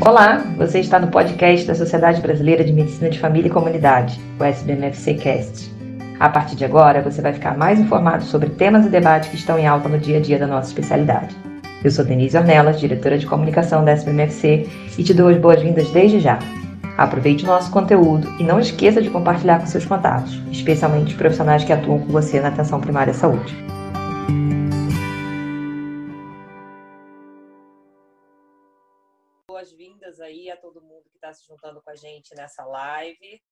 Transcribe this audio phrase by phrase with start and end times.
[0.00, 4.42] Olá, você está no podcast da Sociedade Brasileira de Medicina de Família e Comunidade, o
[4.42, 5.70] SBMFC Cast.
[6.18, 9.58] A partir de agora, você vai ficar mais informado sobre temas e debates que estão
[9.58, 11.36] em alta no dia a dia da nossa especialidade.
[11.84, 14.66] Eu sou Denise Ornelas, diretora de comunicação da SBMFC,
[14.96, 16.38] e te dou as boas-vindas desde já.
[16.96, 21.62] Aproveite o nosso conteúdo e não esqueça de compartilhar com seus contatos, especialmente os profissionais
[21.62, 23.54] que atuam com você na atenção primária à saúde.
[31.14, 33.42] Está se juntando com a gente nessa live.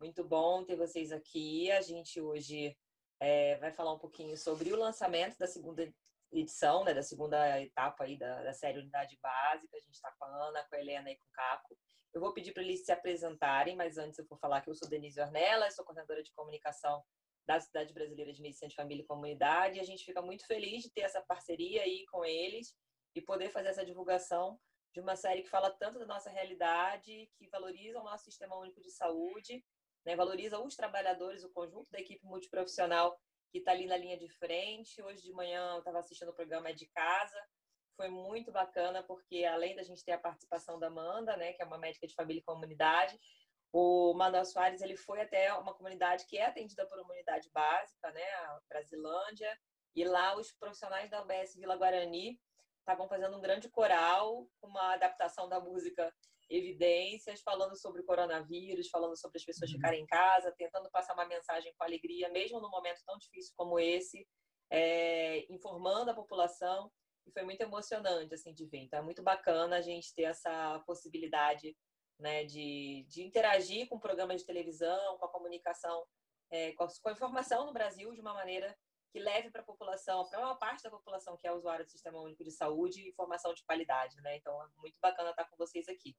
[0.00, 1.70] Muito bom ter vocês aqui.
[1.70, 2.76] A gente hoje
[3.20, 5.92] é, vai falar um pouquinho sobre o lançamento da segunda
[6.32, 9.76] edição, né, da segunda etapa aí da, da série Unidade Básica.
[9.76, 11.76] A gente está com a Ana, com a Helena e com o Caco.
[12.14, 14.88] Eu vou pedir para eles se apresentarem, mas antes eu vou falar que eu sou
[14.88, 17.04] Denise Ornella, sou coordenadora de comunicação
[17.46, 19.78] da Cidade Brasileira de Medicina de Família e Comunidade.
[19.78, 22.74] E a gente fica muito feliz de ter essa parceria aí com eles
[23.14, 24.58] e poder fazer essa divulgação
[24.92, 28.80] de uma série que fala tanto da nossa realidade, que valoriza o nosso sistema único
[28.80, 29.64] de saúde,
[30.04, 33.18] né, valoriza os trabalhadores, o conjunto da equipe multiprofissional
[33.52, 35.02] que está ali na linha de frente.
[35.02, 37.40] Hoje de manhã eu estava assistindo o programa de casa,
[37.96, 41.66] foi muito bacana, porque além da gente ter a participação da Amanda, né, que é
[41.66, 43.18] uma médica de família e comunidade,
[43.72, 48.10] o Manuel Soares ele foi até uma comunidade que é atendida por uma unidade básica,
[48.10, 49.56] né, a Brasilândia,
[49.94, 52.40] e lá os profissionais da UBS Vila Guarani
[52.90, 56.12] estavam fazendo um grande coral, uma adaptação da música
[56.48, 59.76] Evidências, falando sobre o coronavírus, falando sobre as pessoas uhum.
[59.76, 63.78] ficarem em casa, tentando passar uma mensagem com alegria, mesmo num momento tão difícil como
[63.78, 64.26] esse,
[64.68, 66.90] é, informando a população.
[67.24, 68.78] E foi muito emocionante assim de ver.
[68.78, 71.76] Então é muito bacana a gente ter essa possibilidade
[72.18, 76.04] né, de, de interagir com programas de televisão, com a comunicação,
[76.50, 78.76] é, com, a, com a informação no Brasil de uma maneira
[79.12, 82.20] que leve para a população, para uma parte da população que é usuária do Sistema
[82.20, 84.36] Único de Saúde, informação de qualidade, né?
[84.36, 86.16] Então, é muito bacana estar com vocês aqui.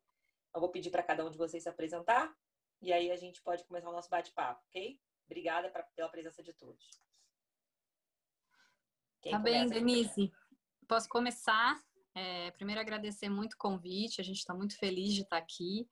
[0.54, 2.34] Eu vou pedir para cada um de vocês se apresentar
[2.82, 5.00] e aí a gente pode começar o nosso bate-papo, ok?
[5.26, 6.90] Obrigada pra, pela presença de todos.
[9.22, 10.32] Quem tá bem, Denise.
[10.88, 11.82] Posso começar?
[12.14, 14.20] É, primeiro, agradecer muito o convite.
[14.20, 15.88] A gente está muito feliz de estar aqui.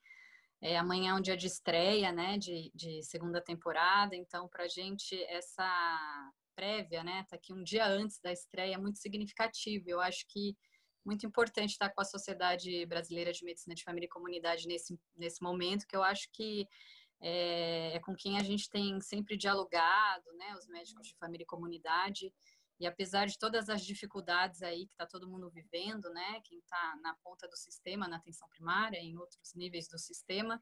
[0.62, 4.14] É, amanhã é um dia de estreia, né, de, de segunda temporada.
[4.16, 7.26] Então, para a gente, essa prévia, né?
[7.30, 9.90] Tá aqui um dia antes da estreia, é muito significativo.
[9.90, 10.58] Eu acho que
[11.06, 15.42] muito importante estar com a Sociedade Brasileira de Medicina de Família e Comunidade nesse, nesse
[15.42, 16.68] momento, que eu acho que
[17.22, 20.54] é, é com quem a gente tem sempre dialogado, né?
[20.58, 22.34] Os médicos de família e comunidade.
[22.78, 26.42] E apesar de todas as dificuldades aí que está todo mundo vivendo, né?
[26.44, 30.62] Quem está na ponta do sistema, na atenção primária, em outros níveis do sistema,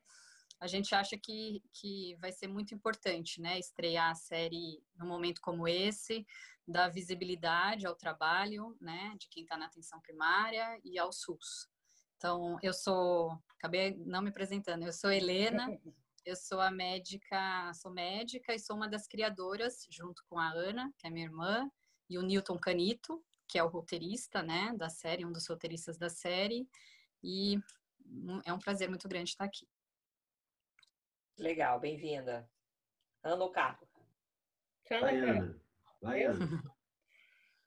[0.59, 5.39] a gente acha que, que vai ser muito importante, né, estrear a série num momento
[5.41, 6.25] como esse,
[6.67, 11.69] dar visibilidade ao trabalho, né, de quem está na atenção primária e ao SUS.
[12.17, 15.79] Então, eu sou, acabei não me apresentando, eu sou Helena,
[16.25, 20.91] eu sou a médica, sou médica e sou uma das criadoras, junto com a Ana,
[20.97, 21.69] que é minha irmã,
[22.09, 26.09] e o Newton Canito, que é o roteirista, né, da série, um dos roteiristas da
[26.09, 26.67] série,
[27.23, 27.57] e
[28.45, 29.67] é um prazer muito grande estar aqui.
[31.37, 32.49] Legal, bem-vinda.
[33.21, 33.87] Ana ou Caco?
[34.87, 35.61] Fala, Vai, Ana.
[36.01, 36.39] Vai, Ana.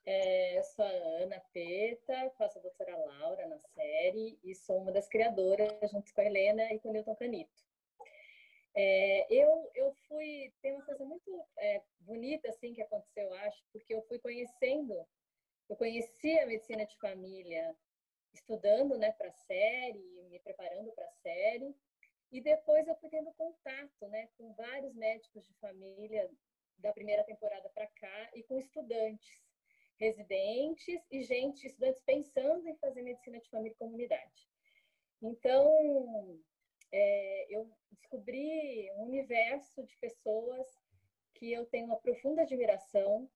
[0.06, 0.88] É, eu sou a
[1.22, 6.22] Ana Peta, faço a doutora Laura na série e sou uma das criadoras, junto com
[6.22, 7.52] a Helena e com o Newton Canito.
[8.74, 13.62] É, eu, eu fui, tem uma coisa muito é, bonita assim que aconteceu, eu acho,
[13.70, 15.06] porque eu fui conhecendo,
[15.68, 17.76] eu conheci a medicina de família
[18.32, 21.76] estudando né, para a série, me preparando para a série,
[22.30, 26.30] e depois eu fui tendo contato né, com vários médicos de família
[26.78, 29.40] da primeira temporada para cá e com estudantes,
[29.98, 34.48] residentes e gente, estudantes pensando em fazer medicina de família e comunidade.
[35.20, 36.40] Então,
[36.92, 40.66] é, eu descobri um universo de pessoas
[41.34, 43.28] que eu tenho uma profunda admiração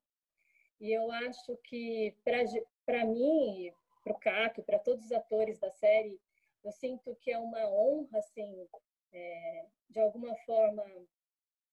[0.80, 6.20] e eu acho que para mim, para o CAC, para todos os atores da série,
[6.64, 8.66] eu sinto que é uma honra, assim,
[9.12, 10.84] é, de alguma forma,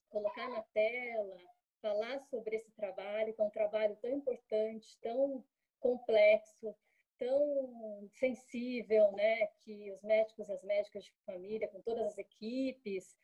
[0.09, 1.37] colocar na tela,
[1.81, 5.43] falar sobre esse trabalho, que é um trabalho tão importante, tão
[5.79, 6.75] complexo,
[7.17, 13.15] tão sensível, né, que os médicos e as médicas de família, com todas as equipes,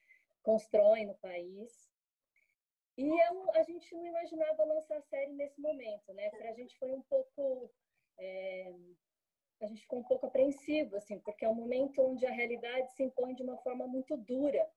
[0.41, 1.91] constroem no país.
[2.97, 6.31] E eu, a gente não imaginava lançar a série nesse momento, né?
[6.31, 7.71] Para a gente foi um pouco
[8.17, 8.73] é,
[9.61, 13.03] a gente ficou um pouco apreensivo, assim, porque é um momento onde a realidade se
[13.03, 14.67] impõe de uma forma muito dura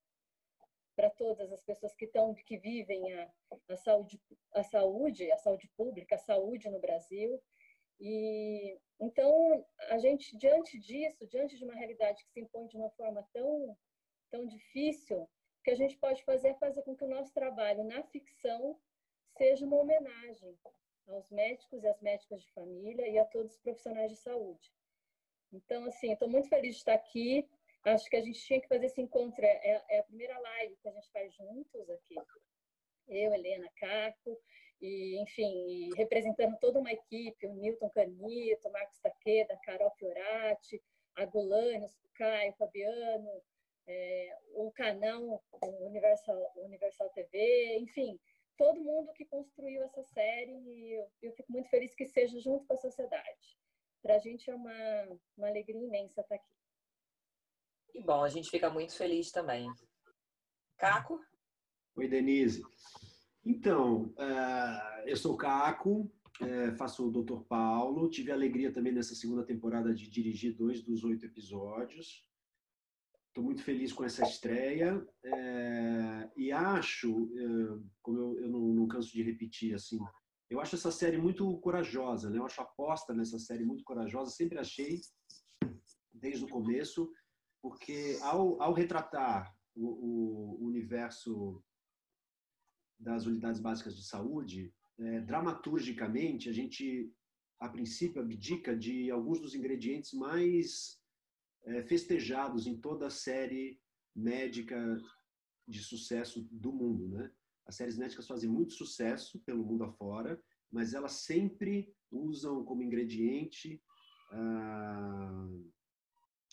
[0.96, 3.30] para todas as pessoas que estão, que vivem a,
[3.68, 4.20] a saúde,
[4.54, 7.40] a saúde, a saúde pública, a saúde no Brasil.
[7.98, 12.90] E então a gente diante disso, diante de uma realidade que se impõe de uma
[12.90, 13.76] forma tão
[14.30, 17.84] tão difícil, o que a gente pode fazer é fazer com que o nosso trabalho
[17.84, 18.78] na ficção
[19.36, 20.56] seja uma homenagem
[21.12, 24.72] aos médicos e às médicas de família e a todos os profissionais de saúde.
[25.52, 27.48] Então, assim, estou muito feliz de estar aqui.
[27.84, 29.44] Acho que a gente tinha que fazer esse encontro.
[29.44, 32.14] É, é a primeira live que a gente faz juntos aqui.
[33.08, 34.40] Eu, Helena, Caco,
[34.80, 40.80] e, enfim, representando toda uma equipe, o Newton Canito, o Marcos Taqueda, a Carol Fiorati,
[41.16, 43.42] a Golane, o Caio, o Fabiano,
[43.86, 48.18] é, o canal o Universal, Universal TV, enfim,
[48.60, 52.66] todo mundo que construiu essa série e eu, eu fico muito feliz que seja junto
[52.66, 53.58] com a sociedade.
[54.02, 56.54] Para a gente é uma, uma alegria imensa estar aqui.
[57.94, 59.72] E bom, a gente fica muito feliz também.
[60.76, 61.18] Caco?
[61.96, 62.62] Oi, Denise.
[63.46, 66.12] Então, uh, eu sou o Caco,
[66.42, 67.40] uh, faço o Dr.
[67.48, 68.10] Paulo.
[68.10, 72.28] Tive a alegria também nessa segunda temporada de dirigir dois dos oito episódios.
[73.30, 78.88] Estou muito feliz com essa estreia é, e acho, é, como eu, eu não, não,
[78.88, 80.00] canso de repetir, assim,
[80.50, 82.38] eu acho essa série muito corajosa, né?
[82.38, 84.32] Eu acho a aposta nessa série muito corajosa.
[84.32, 85.00] Sempre achei,
[86.12, 87.08] desde o começo,
[87.62, 91.62] porque ao, ao retratar o, o universo
[92.98, 97.14] das unidades básicas de saúde, é, dramaturgicamente, a gente,
[97.60, 100.99] a princípio, abdica de alguns dos ingredientes mais
[101.86, 103.80] festejados em toda a série
[104.14, 105.00] médica
[105.66, 107.30] de sucesso do mundo, né?
[107.66, 110.42] As séries médicas fazem muito sucesso pelo mundo afora,
[110.72, 113.80] mas elas sempre usam como ingrediente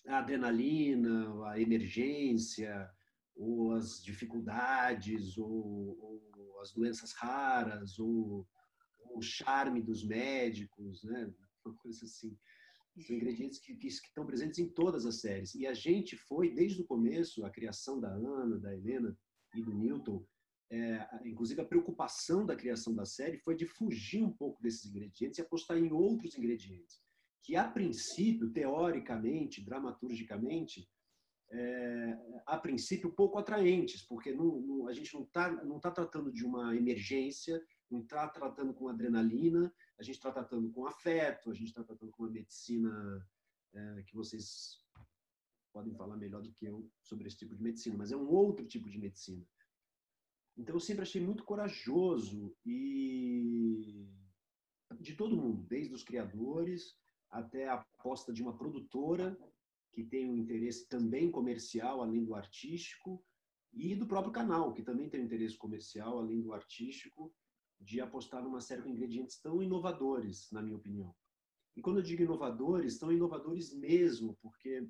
[0.07, 2.89] a adrenalina, a emergência,
[3.35, 8.47] ou as dificuldades, ou, ou as doenças raras, ou,
[8.99, 11.33] ou, o charme dos médicos, né?
[11.65, 12.37] Uma coisa assim.
[13.03, 15.53] São ingredientes que, que, estão presentes em todas as séries.
[15.55, 19.17] E a gente foi, desde o começo, a criação da Ana, da Helena
[19.55, 20.25] e do Newton,
[20.69, 25.37] é, inclusive a preocupação da criação da série foi de fugir um pouco desses ingredientes
[25.37, 26.99] e apostar em outros ingredientes,
[27.43, 30.89] que a princípio, teoricamente, dramaturgicamente,
[31.49, 36.31] é, a princípio pouco atraentes, porque não, não, a gente não está não tá tratando
[36.31, 41.53] de uma emergência, não está tratando com adrenalina, a gente está tratando com afeto, a
[41.53, 43.25] gente está tratando com uma medicina
[43.73, 44.85] é, que vocês
[45.71, 48.65] podem falar melhor do que eu sobre esse tipo de medicina, mas é um outro
[48.65, 49.45] tipo de medicina.
[50.57, 54.09] Então eu sempre achei muito corajoso e
[54.99, 56.97] de todo mundo, desde os criadores
[57.29, 59.37] até a aposta de uma produtora
[59.91, 63.23] que tem um interesse também comercial além do artístico
[63.73, 67.33] e do próprio canal que também tem um interesse comercial além do artístico
[67.79, 71.15] de apostar numa série de ingredientes tão inovadores, na minha opinião.
[71.75, 74.89] E quando eu digo inovadores, são inovadores mesmo, porque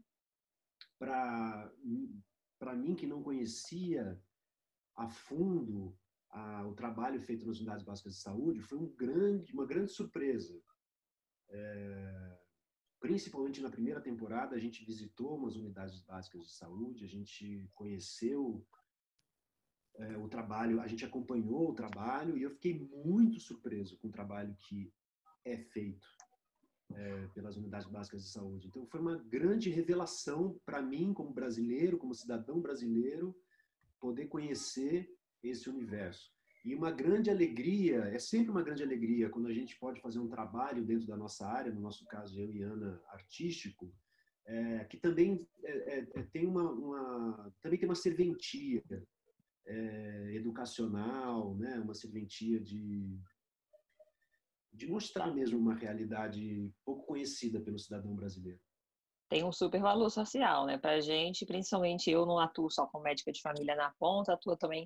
[0.98, 1.70] para
[2.76, 4.20] mim que não conhecia
[4.96, 5.98] a fundo
[6.30, 10.60] a, o trabalho feito nas unidades básicas de saúde, foi um grande, uma grande surpresa.
[11.50, 12.37] É,
[13.00, 18.66] principalmente na primeira temporada, a gente visitou umas unidades básicas de saúde, a gente conheceu
[19.96, 24.12] é, o trabalho, a gente acompanhou o trabalho e eu fiquei muito surpreso com o
[24.12, 24.92] trabalho que
[25.44, 26.08] é feito
[26.94, 28.68] é, pelas unidades básicas de saúde.
[28.68, 33.36] Então foi uma grande revelação para mim como brasileiro, como cidadão brasileiro,
[34.00, 35.10] poder conhecer
[35.44, 36.37] esse universo.
[36.68, 40.28] E uma grande alegria, é sempre uma grande alegria quando a gente pode fazer um
[40.28, 43.90] trabalho dentro da nossa área, no nosso caso eu e Ana, artístico,
[44.46, 48.84] é, que também é, é, é tem uma, uma, também tem uma serventia,
[49.66, 51.80] é, educacional, né?
[51.80, 53.18] uma serventia de,
[54.74, 58.60] de mostrar mesmo uma realidade pouco conhecida pelo cidadão brasileiro.
[59.30, 60.78] Tem um super valor social, né?
[60.78, 64.58] Para a gente, principalmente eu não atuo só como médica de família na ponta, atuo
[64.58, 64.86] também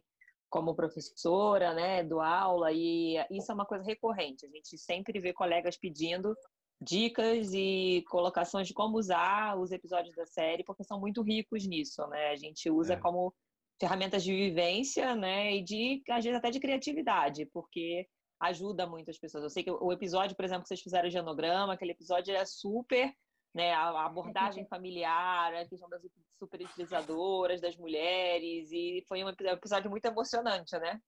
[0.52, 2.04] como professora, né?
[2.04, 4.46] Do aula e isso é uma coisa recorrente.
[4.46, 6.36] A gente sempre vê colegas pedindo
[6.80, 12.06] dicas e colocações de como usar os episódios da série, porque são muito ricos nisso,
[12.08, 12.30] né?
[12.30, 12.98] A gente usa é.
[12.98, 13.34] como
[13.80, 18.08] ferramentas de vivência, né, e de às vezes até de criatividade, porque
[18.40, 19.44] ajuda muito as pessoas.
[19.44, 22.46] Eu sei que o episódio, por exemplo, que vocês fizeram de genograma, aquele episódio é
[22.46, 23.12] super,
[23.54, 26.02] né, a abordagem familiar, a questão das
[26.40, 31.00] superutilizadoras, das mulheres, e foi um episódio muito emocionante, né?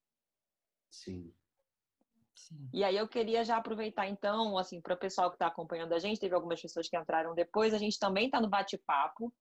[0.89, 1.33] Sim.
[2.73, 5.99] E aí eu queria já aproveitar então, assim, para o pessoal que está acompanhando a
[5.99, 9.33] gente, teve algumas pessoas que entraram depois, a gente também está no bate-papo.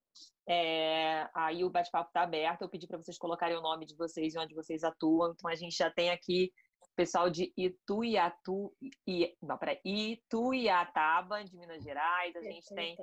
[0.47, 2.61] É, aí o bate-papo está aberto.
[2.61, 5.31] Eu pedi para vocês colocarem o nome de vocês e onde vocês atuam.
[5.31, 6.51] Então a gente já tem aqui
[6.95, 8.73] pessoal de Ituiatu,
[9.07, 12.35] I, não, peraí, Ituiataba, de Minas Gerais.
[12.35, 12.97] A gente tem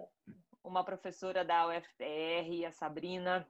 [0.62, 3.46] uma professora da UFR, a Sabrina.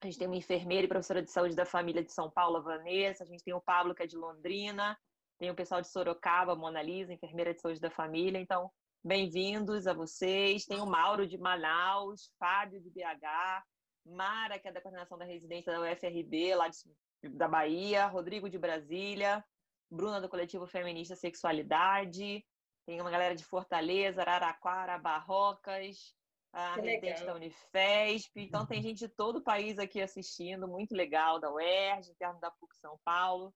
[0.00, 2.60] A gente tem uma enfermeira e professora de saúde da família de São Paulo, a
[2.60, 3.24] Vanessa.
[3.24, 4.96] A gente tem o Pablo, que é de Londrina.
[5.38, 8.38] Tem o pessoal de Sorocaba, Mona Lisa, enfermeira de saúde da família.
[8.38, 8.70] Então,
[9.04, 10.64] bem-vindos a vocês.
[10.64, 13.64] Tem o Mauro de Manaus, Fábio de BH,
[14.06, 18.58] Mara, que é da coordenação da residência da UFRB, lá de, da Bahia, Rodrigo de
[18.58, 19.44] Brasília,
[19.90, 22.44] Bruna do coletivo Feminista Sexualidade,
[22.86, 26.14] tem uma galera de Fortaleza, Araraquara, Barrocas,
[26.52, 27.26] a que residente legal.
[27.26, 28.40] da Unifesp.
[28.40, 32.50] Então tem gente de todo o país aqui assistindo, muito legal, da UERJ, interno da
[32.50, 33.54] PUC São Paulo.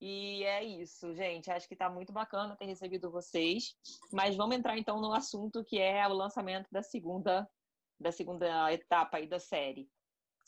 [0.00, 1.50] E é isso, gente.
[1.50, 3.76] Acho que está muito bacana ter recebido vocês.
[4.12, 7.48] Mas vamos entrar então no assunto que é o lançamento da segunda
[8.00, 9.86] da segunda etapa aí da série.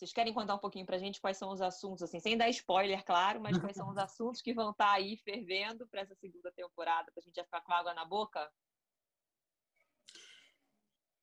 [0.03, 2.49] Vocês querem contar um pouquinho para a gente quais são os assuntos, assim, sem dar
[2.49, 6.17] spoiler, claro, mas quais são os assuntos que vão estar tá aí fervendo para essa
[6.17, 8.53] segunda temporada, para a gente já ficar com água na boca?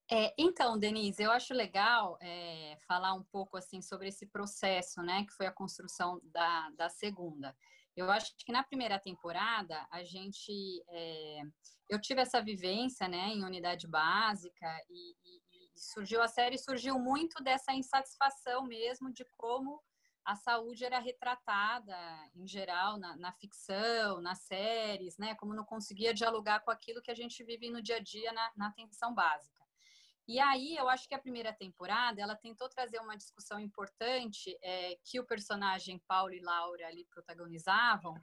[0.10, 5.26] É, então, Denise, eu acho legal é, falar um pouco assim sobre esse processo, né,
[5.26, 7.54] que foi a construção da, da segunda.
[7.98, 10.54] Eu acho que na primeira temporada a gente,
[10.88, 11.42] é,
[11.90, 15.42] eu tive essa vivência, né, em unidade básica e, e,
[15.80, 19.82] surgiu a série surgiu muito dessa insatisfação mesmo de como
[20.26, 21.98] a saúde era retratada
[22.36, 25.34] em geral na, na, ficção, nas séries, né?
[25.36, 28.52] Como não conseguia dialogar com aquilo que a gente vive no dia a dia na,
[28.56, 29.66] na atenção básica.
[30.28, 35.00] E aí eu acho que a primeira temporada ela tentou trazer uma discussão importante é,
[35.04, 38.14] que o personagem Paulo e Laura ali protagonizavam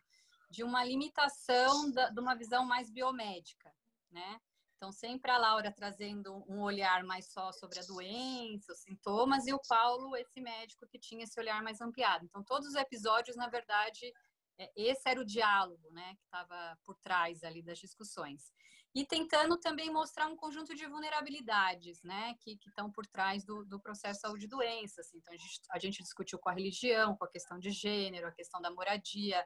[0.49, 3.75] de uma limitação da, de uma visão mais biomédica,
[4.13, 4.41] né?
[4.77, 9.53] Então, sempre a Laura trazendo um olhar mais só sobre a doença, os sintomas, e
[9.53, 12.27] o Paulo, esse médico que tinha esse olhar mais ampliado.
[12.27, 14.13] Então, todos os episódios, na verdade,
[14.59, 18.53] é, esse era o diálogo, né, que estava por trás ali das discussões.
[18.95, 23.81] E tentando também mostrar um conjunto de vulnerabilidades, né, que estão por trás do, do
[23.81, 25.01] processo saúde-doença.
[25.01, 25.19] Assim.
[25.19, 28.33] Então, a gente, a gente discutiu com a religião, com a questão de gênero, a
[28.33, 29.43] questão da moradia,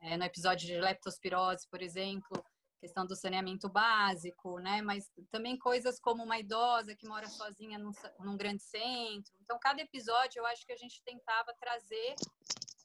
[0.00, 2.42] é, no episódio de leptospirose, por exemplo,
[2.80, 4.80] questão do saneamento básico, né?
[4.80, 9.32] Mas também coisas como uma idosa que mora sozinha num, num, grande centro.
[9.42, 12.14] Então, cada episódio eu acho que a gente tentava trazer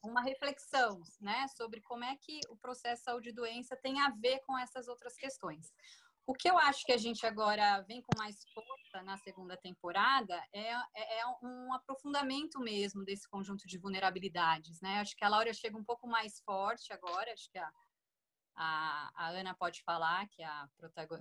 [0.03, 1.47] uma reflexão, né?
[1.55, 5.15] Sobre como é que o processo saúde e doença tem a ver com essas outras
[5.15, 5.73] questões.
[6.27, 10.35] O que eu acho que a gente agora vem com mais força na segunda temporada
[10.51, 14.99] é, é, é um aprofundamento mesmo desse conjunto de vulnerabilidades, né?
[14.99, 17.71] Acho que a Laura chega um pouco mais forte agora, acho que a
[18.55, 20.67] a, a Ana pode falar, que, é a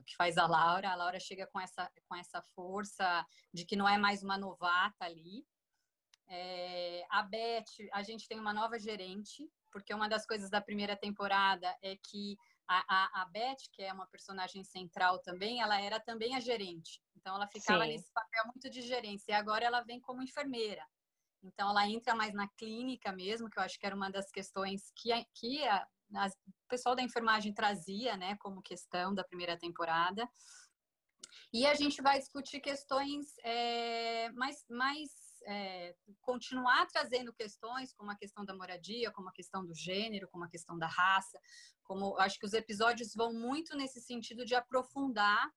[0.07, 0.91] que faz a Laura.
[0.91, 5.05] A Laura chega com essa, com essa força de que não é mais uma novata
[5.05, 5.45] ali.
[6.29, 10.97] É, a Beth, a gente tem uma nova gerente, porque uma das coisas da primeira
[10.97, 12.37] temporada é que
[12.67, 17.03] a, a, a Beth, que é uma personagem central também, ela era também a gerente.
[17.17, 17.91] Então, ela ficava Sim.
[17.91, 19.33] nesse papel muito de gerência.
[19.33, 20.87] E agora ela vem como enfermeira.
[21.43, 24.91] Então, ela entra mais na clínica mesmo, que eu acho que era uma das questões
[24.97, 30.29] que, que a, o pessoal da enfermagem trazia, né, como questão da primeira temporada.
[31.53, 35.11] E a gente vai discutir questões é, mais, mais
[35.47, 40.45] é, continuar trazendo questões como a questão da moradia, como a questão do gênero, como
[40.45, 41.39] a questão da raça,
[41.85, 45.49] como acho que os episódios vão muito nesse sentido de aprofundar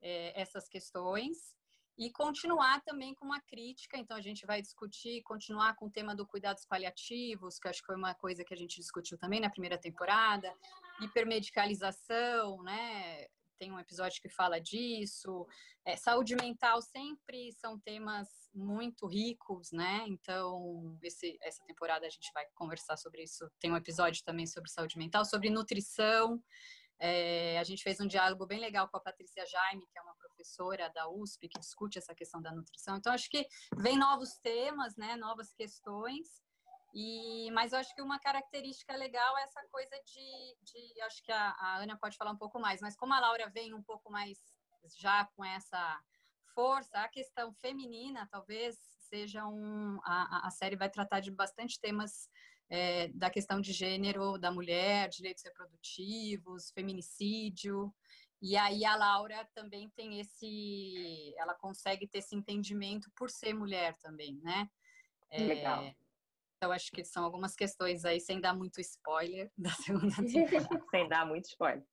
[0.00, 1.57] é, essas questões
[1.98, 3.98] e continuar também com uma crítica.
[3.98, 7.86] Então, a gente vai discutir, continuar com o tema do cuidados paliativos, que acho que
[7.86, 10.54] foi uma coisa que a gente discutiu também na primeira temporada,
[11.00, 13.26] hipermedicalização, né?
[13.58, 15.44] Tem um episódio que fala disso.
[15.84, 20.04] É, saúde mental sempre são temas muito ricos, né?
[20.06, 23.50] Então, esse, essa temporada a gente vai conversar sobre isso.
[23.58, 26.40] Tem um episódio também sobre saúde mental, sobre nutrição.
[27.00, 30.14] É, a gente fez um diálogo bem legal com a Patrícia Jaime, que é uma
[30.16, 32.96] professora da USP, que discute essa questão da nutrição.
[32.96, 36.42] Então, acho que vem novos temas, né, novas questões.
[36.94, 41.30] E, mas eu acho que uma característica legal é essa coisa de, de acho que
[41.30, 44.10] a, a Ana pode falar um pouco mais, mas como a Laura vem um pouco
[44.10, 44.38] mais
[44.96, 46.00] já com essa
[46.54, 48.78] força, a questão feminina talvez
[49.08, 50.00] seja um.
[50.04, 52.28] A, a série vai tratar de bastante temas
[52.70, 57.92] é, da questão de gênero da mulher, direitos reprodutivos, feminicídio.
[58.40, 63.96] E aí a Laura também tem esse, ela consegue ter esse entendimento por ser mulher
[63.96, 64.70] também, né?
[65.30, 65.94] É, Legal.
[66.56, 70.84] Então acho que são algumas questões aí sem dar muito spoiler da segunda temporada.
[70.90, 71.84] sem dar muito spoiler.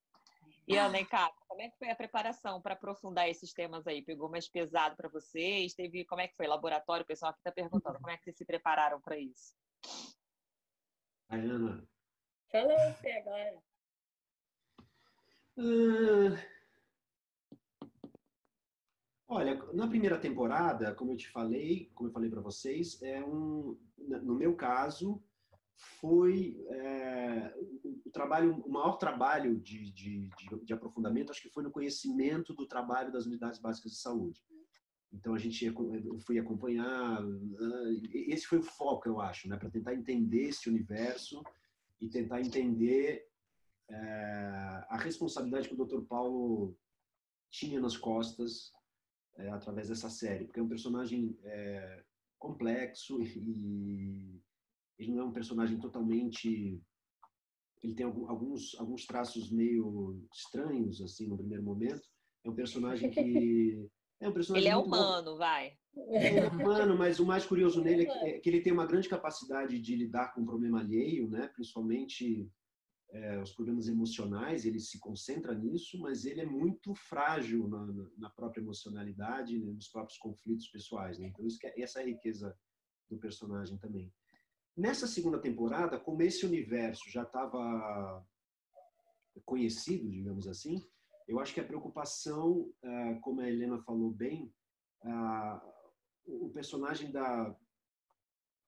[0.68, 1.06] E Ana e
[1.48, 4.02] como é que foi a preparação para aprofundar esses temas aí?
[4.02, 5.76] Pegou mais pesado para vocês?
[5.76, 7.04] Teve como é que foi laboratório?
[7.04, 9.54] O pessoal aqui está perguntando como é que vocês se prepararam para isso?
[11.30, 11.88] Ana.
[12.52, 13.58] Fala você agora.
[15.58, 16.38] Uh,
[19.28, 23.78] olha, na primeira temporada, como eu te falei, como eu falei para vocês, é um,
[23.98, 25.24] no meu caso,
[25.78, 27.54] foi é,
[28.06, 32.54] o trabalho, o maior trabalho de, de, de, de, aprofundamento, acho que foi no conhecimento
[32.54, 34.42] do trabalho das unidades básicas de saúde.
[35.14, 37.22] Então a gente eu fui acompanhar,
[38.12, 41.42] esse foi o foco, eu acho, né, para tentar entender esse universo
[42.02, 43.26] e tentar entender
[43.90, 43.96] é,
[44.90, 46.02] a responsabilidade que o Dr.
[46.02, 46.78] Paulo
[47.50, 48.74] tinha nas costas
[49.38, 52.04] é, através dessa série, porque é um personagem é,
[52.38, 54.42] complexo e
[54.98, 56.82] ele não é um personagem totalmente
[57.84, 62.08] ele tem alguns alguns traços meio estranhos assim no primeiro momento
[62.44, 65.38] é um personagem que é um personagem ele é humano bom.
[65.38, 65.78] vai.
[65.96, 69.96] É humano mas o mais curioso nele é que ele tem uma grande capacidade de
[69.96, 71.48] lidar com o problema alheio né?
[71.48, 72.52] Principalmente
[73.12, 77.86] é, os problemas emocionais ele se concentra nisso mas ele é muito frágil na,
[78.18, 81.28] na própria emocionalidade né, nos próprios conflitos pessoais né?
[81.28, 82.58] então isso que é, essa é a riqueza
[83.10, 84.12] do personagem também.
[84.76, 88.26] Nessa segunda temporada, como esse universo já estava
[89.46, 90.82] conhecido, digamos assim,
[91.28, 94.54] eu acho que a preocupação, ah, como a Helena falou bem,
[95.04, 95.62] ah,
[96.26, 97.56] o personagem da,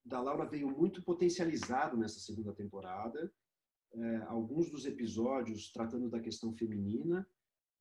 [0.05, 3.31] da Laura veio muito potencializado nessa segunda temporada.
[3.93, 7.27] É, alguns dos episódios tratando da questão feminina.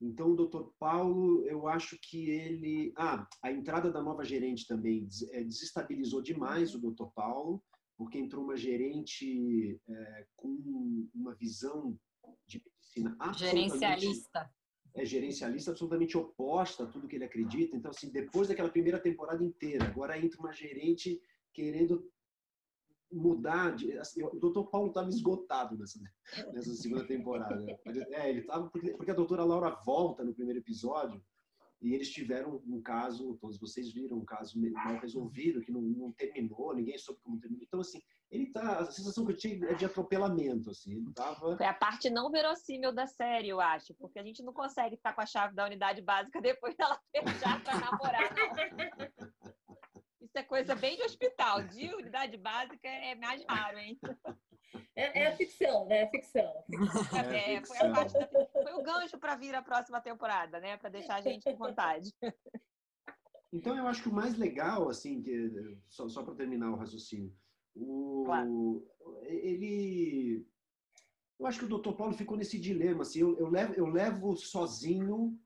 [0.01, 0.71] Então, o Dr.
[0.79, 2.93] Paulo, eu acho que ele.
[2.97, 7.07] Ah, a entrada da nova gerente também é, desestabilizou demais o Dr.
[7.15, 7.63] Paulo
[7.97, 11.99] porque entrou uma gerente é, com uma visão
[12.47, 14.51] de medicina gerencialista
[14.97, 17.77] é gerencialista absolutamente oposta a tudo que ele acredita.
[17.77, 21.21] Então, assim, depois daquela primeira temporada inteira, agora entra uma gerente
[21.53, 22.11] querendo
[23.13, 23.77] mudar.
[23.77, 26.01] De, assim, o doutor Paulo estava esgotado nessa,
[26.53, 27.65] nessa segunda temporada.
[28.11, 31.23] É, ele estava porque, porque a doutora Laura volta no primeiro episódio
[31.83, 36.11] e eles tiveram um caso, todos vocês viram, um caso mal resolvido, que não, não
[36.13, 37.65] terminou, ninguém soube como terminou.
[37.65, 38.81] Então, assim, ele tá.
[38.81, 40.93] A sensação que eu tinha é de atropelamento, assim.
[40.93, 41.57] Ele tava.
[41.57, 45.13] Foi a parte não verossímil da série, eu acho, porque a gente não consegue estar
[45.13, 48.23] com a chave da unidade básica depois dela fechar para namorar.
[50.21, 51.63] Isso é coisa bem de hospital.
[51.63, 53.99] De unidade básica é mais raro, hein?
[54.95, 56.01] É, é a ficção, né?
[56.01, 56.65] É a ficção.
[57.33, 60.77] É, é foi, da, foi, o gancho para vir a próxima temporada, né?
[60.77, 62.13] Para deixar a gente com vontade.
[63.53, 67.33] Então, eu acho que o mais legal, assim, que, só, só para terminar o raciocínio,
[67.77, 68.87] o, claro.
[69.25, 70.47] ele.
[71.39, 71.93] Eu acho que o Dr.
[71.93, 75.39] Paulo ficou nesse dilema, assim, eu, eu levo, eu levo sozinho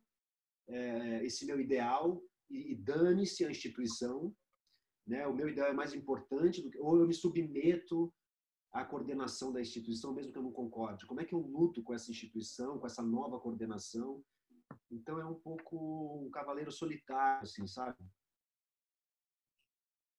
[0.68, 4.32] é, esse meu ideal e, e dane-se a instituição,
[5.04, 5.26] né?
[5.26, 8.12] O meu ideal é mais importante do que, ou eu me submeto
[8.72, 11.06] à coordenação da instituição, mesmo que eu não concorde.
[11.06, 14.22] Como é que eu luto com essa instituição, com essa nova coordenação?
[14.88, 17.98] Então é um pouco um cavaleiro solitário, assim, sabe?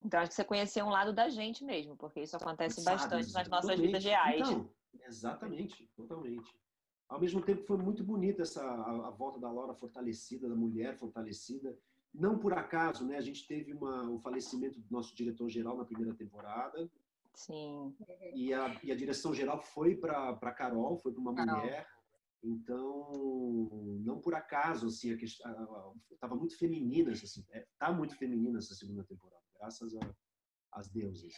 [0.03, 3.33] Então acho que você conheceu um lado da gente mesmo, porque isso acontece sabe, bastante
[3.33, 4.41] nas nossas vidas reais.
[4.41, 4.69] Então,
[5.05, 6.55] exatamente, totalmente.
[7.07, 10.97] Ao mesmo tempo foi muito bonita essa a, a volta da Laura fortalecida, da mulher
[10.97, 11.77] fortalecida
[12.13, 13.17] não por acaso, né?
[13.17, 16.89] A gente teve uma, o falecimento do nosso diretor-geral na primeira temporada.
[17.33, 17.95] Sim.
[18.33, 21.61] E a, e a direção geral foi para Carol, foi para uma Carol.
[21.61, 21.87] mulher.
[22.43, 23.69] Então,
[24.03, 29.41] não por acaso, assim, estava muito feminina, essa, é, tá muito feminina essa segunda temporada,
[29.61, 29.93] graças
[30.71, 31.33] às deusas.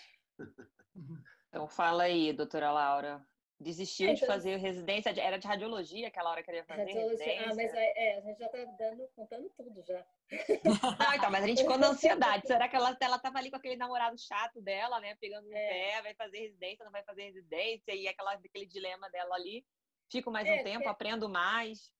[1.50, 3.26] Então, fala aí, doutora Laura.
[3.60, 7.44] Desistiu é, então, de fazer residência, era de radiologia aquela hora que queria fazer residência.
[7.44, 10.06] Ah, mas é, é, a gente já tá dando, contando tudo já.
[11.00, 12.48] ah, então, mas a gente ficou na ansiedade.
[12.48, 15.16] Será que ela, ela tava ali com aquele namorado chato dela, né?
[15.16, 15.68] Pegando no é.
[15.68, 19.66] pé, vai fazer residência, não vai fazer residência, e aquela, aquele dilema dela ali.
[20.12, 21.94] Fico mais é, um tempo, aprendo mais.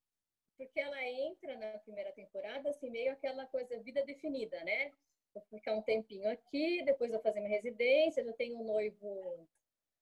[0.56, 4.92] Porque ela entra na primeira temporada, assim, meio aquela coisa, vida definida, né?
[5.34, 9.48] Vou ficar um tempinho aqui, depois vou fazer minha residência, já tenho um noivo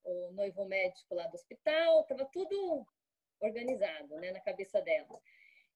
[0.05, 2.87] o noivo médico lá do hospital, estava tudo
[3.41, 5.21] organizado né, na cabeça dela.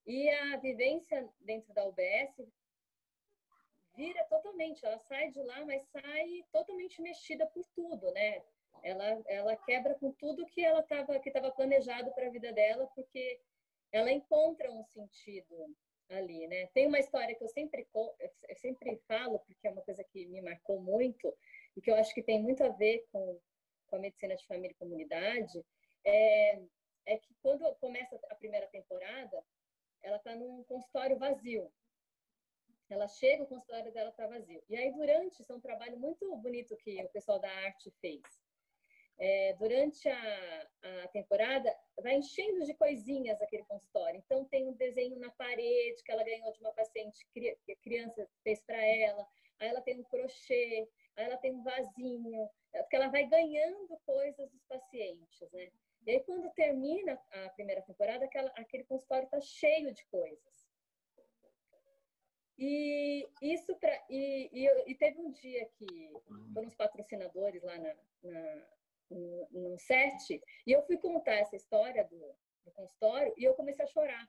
[0.07, 2.47] E a vivência dentro da UBS
[3.95, 8.43] vira totalmente, ela sai de lá, mas sai totalmente mexida por tudo, né?
[8.83, 12.87] Ela, ela quebra com tudo que ela estava que estava planejado para a vida dela,
[12.95, 13.41] porque
[13.91, 15.75] ela encontra um sentido
[16.11, 16.67] ali, né?
[16.69, 20.41] Tem uma história que eu sempre eu sempre falo porque é uma coisa que me
[20.41, 21.37] marcou muito
[21.77, 23.41] e que eu acho que tem muito a ver com
[23.87, 25.65] com a medicina de família e comunidade,
[26.05, 26.61] é,
[27.07, 29.43] é que quando começa a primeira temporada,
[30.03, 31.73] ela está num consultório vazio.
[32.89, 34.63] Ela chega, o consultório dela está vazio.
[34.69, 38.23] E aí, durante, isso é um trabalho muito bonito que o pessoal da arte fez.
[39.19, 40.69] É, durante a,
[41.05, 44.23] a temporada, vai enchendo de coisinhas aquele consultório.
[44.25, 48.29] Então, tem um desenho na parede que ela ganhou de uma paciente, que a criança
[48.43, 49.27] fez para ela,
[49.59, 52.49] aí ela tem um crochê, aí ela tem um vasinho,
[52.91, 55.71] que ela vai ganhando coisas dos pacientes, né?
[56.07, 60.67] E aí, quando termina a primeira temporada, aquela, aquele consultório está cheio de coisas.
[62.59, 66.11] E isso pra, e, e, e, teve um dia que
[66.55, 68.67] foram os patrocinadores lá na, na,
[69.11, 73.89] no set, e eu fui contar essa história do, do consultório e eu comecei a
[73.89, 74.29] chorar.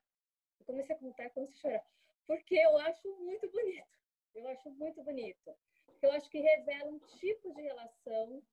[0.59, 1.85] Eu comecei a contar e comecei a chorar.
[2.25, 3.97] Porque eu acho muito bonito.
[4.35, 5.57] Eu acho muito bonito.
[5.85, 8.43] Porque eu acho que revela um tipo de relação,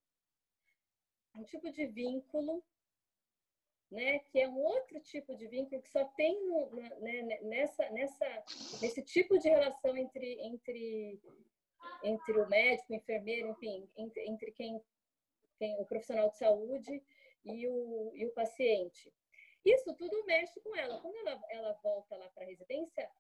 [1.37, 2.64] um tipo de vínculo
[3.94, 8.44] né, que é um outro tipo de vínculo que só tem no, né, nessa, nessa,
[8.82, 11.20] nesse tipo de relação entre, entre,
[12.02, 14.82] entre o médico, o enfermeiro, enfim, entre, entre quem,
[15.59, 17.03] quem, o profissional de saúde
[17.45, 19.12] e o, e o paciente.
[19.64, 21.01] Isso tudo mexe com ela.
[21.01, 23.11] Quando ela, ela volta lá para a residência,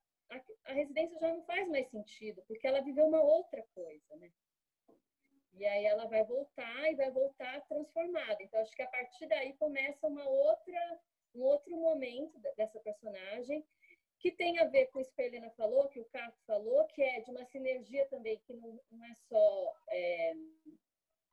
[0.64, 4.30] a residência já não faz mais sentido, porque ela viveu uma outra coisa, né?
[5.56, 8.42] E aí ela vai voltar e vai voltar transformada.
[8.42, 11.00] Então acho que a partir daí começa uma outra,
[11.34, 13.64] um outro momento dessa personagem
[14.18, 17.02] que tem a ver com isso que a Helena falou, que o Caco falou, que
[17.02, 20.34] é de uma sinergia também que não, não é só é,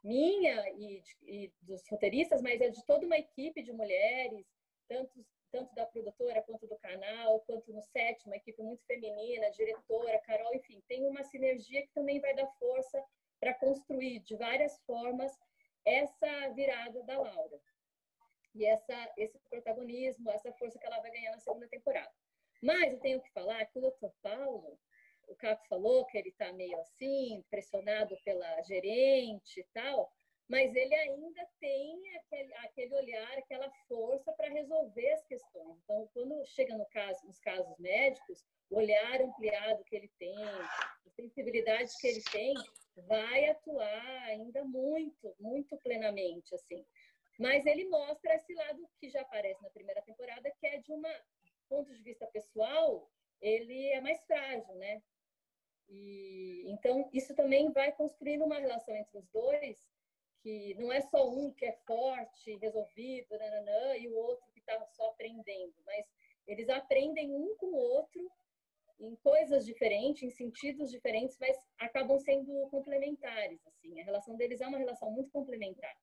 [0.04, 4.46] minha e, e, dos roteiristas, mas é de toda uma equipe de mulheres,
[4.88, 10.20] tanto, tanto da produtora quanto do canal, quanto no set, uma equipe muito feminina, diretora,
[10.20, 13.04] Carol, enfim, tem uma sinergia que também vai dar força
[13.40, 15.32] para construir de várias formas
[15.86, 17.60] essa virada da Laura.
[18.54, 22.12] E essa, esse protagonismo, essa força que ela vai ganhar na segunda temporada.
[22.62, 24.10] Mas eu tenho que falar que o Dr.
[24.22, 24.78] Paulo,
[25.32, 30.12] o Caco falou que ele está meio assim, pressionado pela gerente e tal,
[30.48, 35.78] mas ele ainda tem aquele, aquele olhar, aquela força para resolver as questões.
[35.84, 41.10] Então, quando chega no caso, nos casos médicos, o olhar ampliado que ele tem, a
[41.15, 42.54] sensibilidade que ele tem,
[43.08, 46.86] vai atuar ainda muito, muito plenamente, assim.
[47.39, 51.02] Mas ele mostra esse lado que já aparece na primeira temporada, que é de um
[51.70, 53.10] ponto de vista pessoal,
[53.41, 55.02] ele é mais frágil, né?
[55.91, 59.77] E então isso também vai construindo uma relação entre os dois,
[60.41, 64.84] que não é só um que é forte, resolvido, nananã, e o outro que está
[64.88, 66.06] só aprendendo, mas
[66.47, 68.32] eles aprendem um com o outro
[68.99, 73.60] em coisas diferentes, em sentidos diferentes, mas acabam sendo complementares.
[73.67, 75.95] Assim, a relação deles é uma relação muito complementar.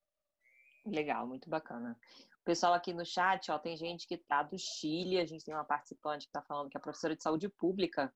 [0.85, 1.99] Legal, muito bacana.
[2.41, 5.55] O pessoal aqui no chat, ó, tem gente que está do Chile, a gente tem
[5.55, 8.13] uma participante que está falando que é professora de saúde pública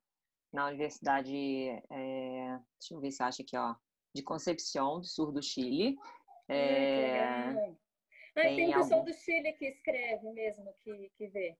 [0.53, 1.35] na Universidade,
[1.91, 3.75] é, deixa eu ver se acha aqui, ó,
[4.15, 5.97] de Concepción, do sul do Chile.
[6.49, 7.55] É, ah,
[8.35, 9.11] tem, tem um pessoal algum...
[9.11, 11.57] do Chile que escreve mesmo, que, que vê.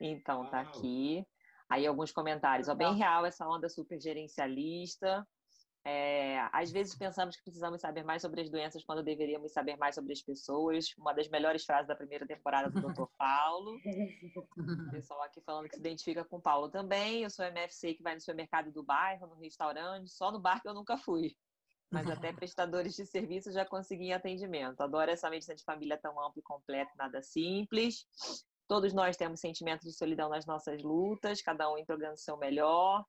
[0.00, 1.26] Então, tá aqui.
[1.68, 5.26] Aí alguns comentários, ó, bem real essa onda super gerencialista.
[5.88, 9.94] É, às vezes pensamos que precisamos saber mais sobre as doenças quando deveríamos saber mais
[9.94, 10.92] sobre as pessoas.
[10.98, 13.06] Uma das melhores frases da primeira temporada do Dr.
[13.16, 13.76] Paulo.
[13.76, 14.50] O
[14.90, 17.22] pessoal aqui falando que se identifica com o Paulo também.
[17.22, 20.10] Eu sou MFC que vai no supermercado do bairro, no restaurante.
[20.10, 21.36] Só no bar que eu nunca fui.
[21.88, 24.80] Mas até prestadores de serviço já consegui atendimento.
[24.80, 28.04] Adoro essa medicina de família tão ampla e completa, nada simples.
[28.66, 33.04] Todos nós temos sentimentos de solidão nas nossas lutas, cada um entregando o seu melhor.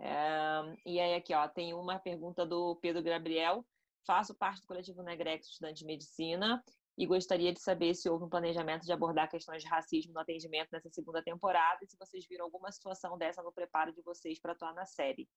[0.00, 3.64] É, e aí aqui, ó, tem uma pergunta do Pedro Gabriel.
[4.06, 6.62] Faço parte do coletivo Negrex Estudante de Medicina
[6.98, 10.68] e gostaria de saber se houve um planejamento de abordar questões de racismo no atendimento
[10.72, 14.52] nessa segunda temporada e se vocês viram alguma situação dessa no preparo de vocês para
[14.52, 15.28] atuar na série.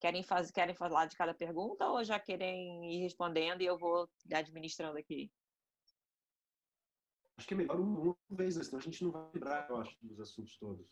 [0.00, 4.08] Querem, faz, querem falar de cada pergunta ou já querem ir respondendo e eu vou
[4.32, 5.30] administrando aqui?
[7.36, 10.20] Acho que é melhor uma vez, senão a gente não vai lembrar, eu acho, dos
[10.20, 10.86] assuntos todos.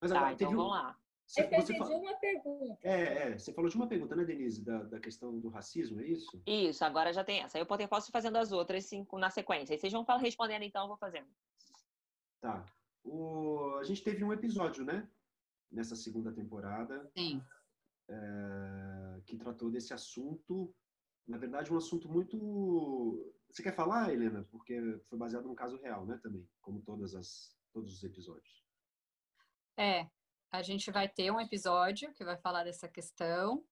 [0.00, 0.68] Mas tá, agora, então vamos um...
[0.68, 0.98] lá.
[1.26, 1.90] Você, eu você fala...
[1.90, 2.78] de uma pergunta.
[2.82, 6.06] É, é, você falou de uma pergunta, né, Denise, da, da questão do racismo, é
[6.06, 6.40] isso?
[6.46, 7.58] Isso, agora já tem essa.
[7.58, 9.74] Eu posso ir fazendo as outras cinco na sequência.
[9.74, 11.26] E vocês vão respondendo, então, eu vou fazendo.
[12.40, 12.64] Tá.
[13.04, 13.76] O...
[13.80, 15.08] A gente teve um episódio, né?
[15.70, 17.10] Nessa segunda temporada.
[17.16, 17.42] Sim.
[18.08, 19.20] É...
[19.26, 20.72] Que tratou desse assunto.
[21.26, 24.46] Na verdade, um assunto muito você quer falar, Helena?
[24.50, 26.18] Porque foi baseado num caso real, né?
[26.22, 28.64] Também, como todas as, todos os episódios.
[29.78, 30.08] É,
[30.56, 33.62] a gente vai ter um episódio que vai falar dessa questão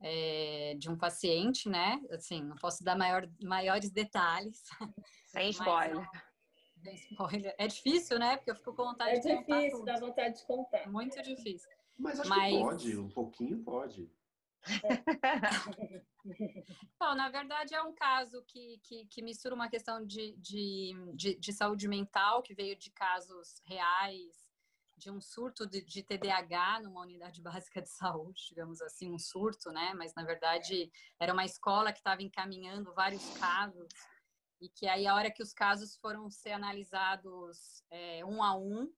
[0.00, 2.00] é, de um paciente, né?
[2.10, 4.62] Assim, não posso dar maior, maiores detalhes.
[5.26, 6.06] Sem spoiler.
[6.82, 7.54] Sem spoiler.
[7.58, 8.36] É difícil, né?
[8.36, 9.56] Porque eu fico com vontade é de contar.
[9.56, 10.88] É difícil, dá vontade de contar.
[10.90, 11.68] Muito difícil.
[11.98, 12.52] Mas acho Mas...
[12.54, 14.10] que pode, um pouquinho pode.
[17.00, 21.52] Na verdade é um caso que, que, que mistura uma questão de, de, de, de,
[21.52, 24.49] saúde mental, que veio de casos reais,
[25.00, 29.72] de um surto de, de, TDAH numa unidade básica de saúde, digamos assim, um surto,
[29.72, 29.94] né?
[29.94, 33.88] Mas na verdade era uma escola que estava encaminhando vários casos
[34.60, 38.92] e que aí a hora que os casos foram ser analisados é, um a um,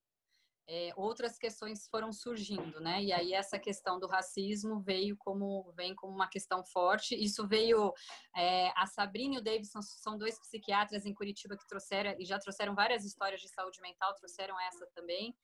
[0.68, 3.02] é, outras questões foram surgindo, né?
[3.02, 7.14] E aí essa questão do racismo veio como vem como uma questão forte.
[7.14, 7.92] Isso veio
[8.36, 12.38] é, a Sabrina e o Davidson são dois psiquiatras em Curitiba que trouxeram e já
[12.38, 15.34] trouxeram várias histórias de saúde mental, trouxeram essa também.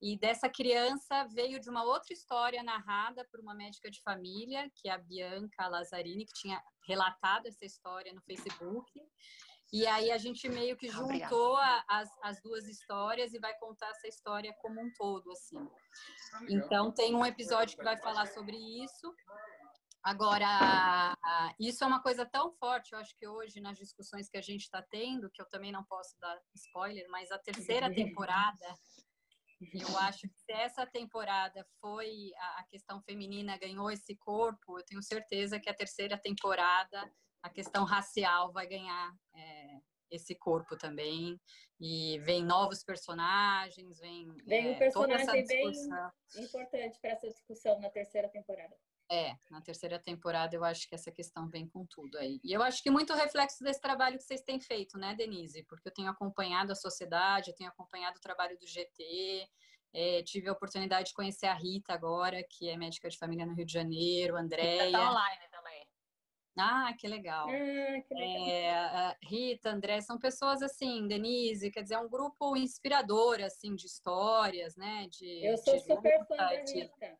[0.00, 4.88] E dessa criança veio de uma outra história narrada por uma médica de família, que
[4.88, 8.90] é a Bianca Lazzarini, que tinha relatado essa história no Facebook.
[9.72, 13.90] E aí a gente meio que juntou a, as, as duas histórias e vai contar
[13.90, 15.58] essa história como um todo, assim.
[16.48, 19.14] Então tem um episódio que vai falar sobre isso.
[20.02, 21.14] Agora,
[21.60, 24.62] isso é uma coisa tão forte, eu acho que hoje nas discussões que a gente
[24.62, 28.74] está tendo, que eu também não posso dar spoiler, mas a terceira temporada,
[29.60, 35.02] eu acho que se essa temporada foi a questão feminina ganhou esse corpo, eu tenho
[35.02, 37.10] certeza que a terceira temporada
[37.42, 39.78] a questão racial vai ganhar é,
[40.10, 41.40] esse corpo também.
[41.80, 44.34] E vem novos personagens, vem.
[44.44, 45.72] Vem é, um personagem bem
[46.36, 48.76] importante para essa discussão na terceira temporada.
[49.10, 52.38] É, na terceira temporada eu acho que essa questão vem com tudo aí.
[52.44, 55.62] E eu acho que muito reflexo desse trabalho que vocês têm feito, né, Denise?
[55.64, 59.48] Porque eu tenho acompanhado a sociedade, eu tenho acompanhado o trabalho do GT,
[59.94, 63.54] é, tive a oportunidade de conhecer a Rita agora, que é médica de família no
[63.54, 64.86] Rio de Janeiro, a Andréia.
[64.86, 65.88] Está online também.
[66.60, 67.48] Ah, que legal.
[67.48, 68.48] Ah, que legal.
[68.48, 73.86] É, Rita, André, são pessoas assim, Denise, quer dizer, é um grupo inspirador, assim, de
[73.86, 75.06] histórias, né?
[75.08, 77.18] De, eu sou de super fã da Rita.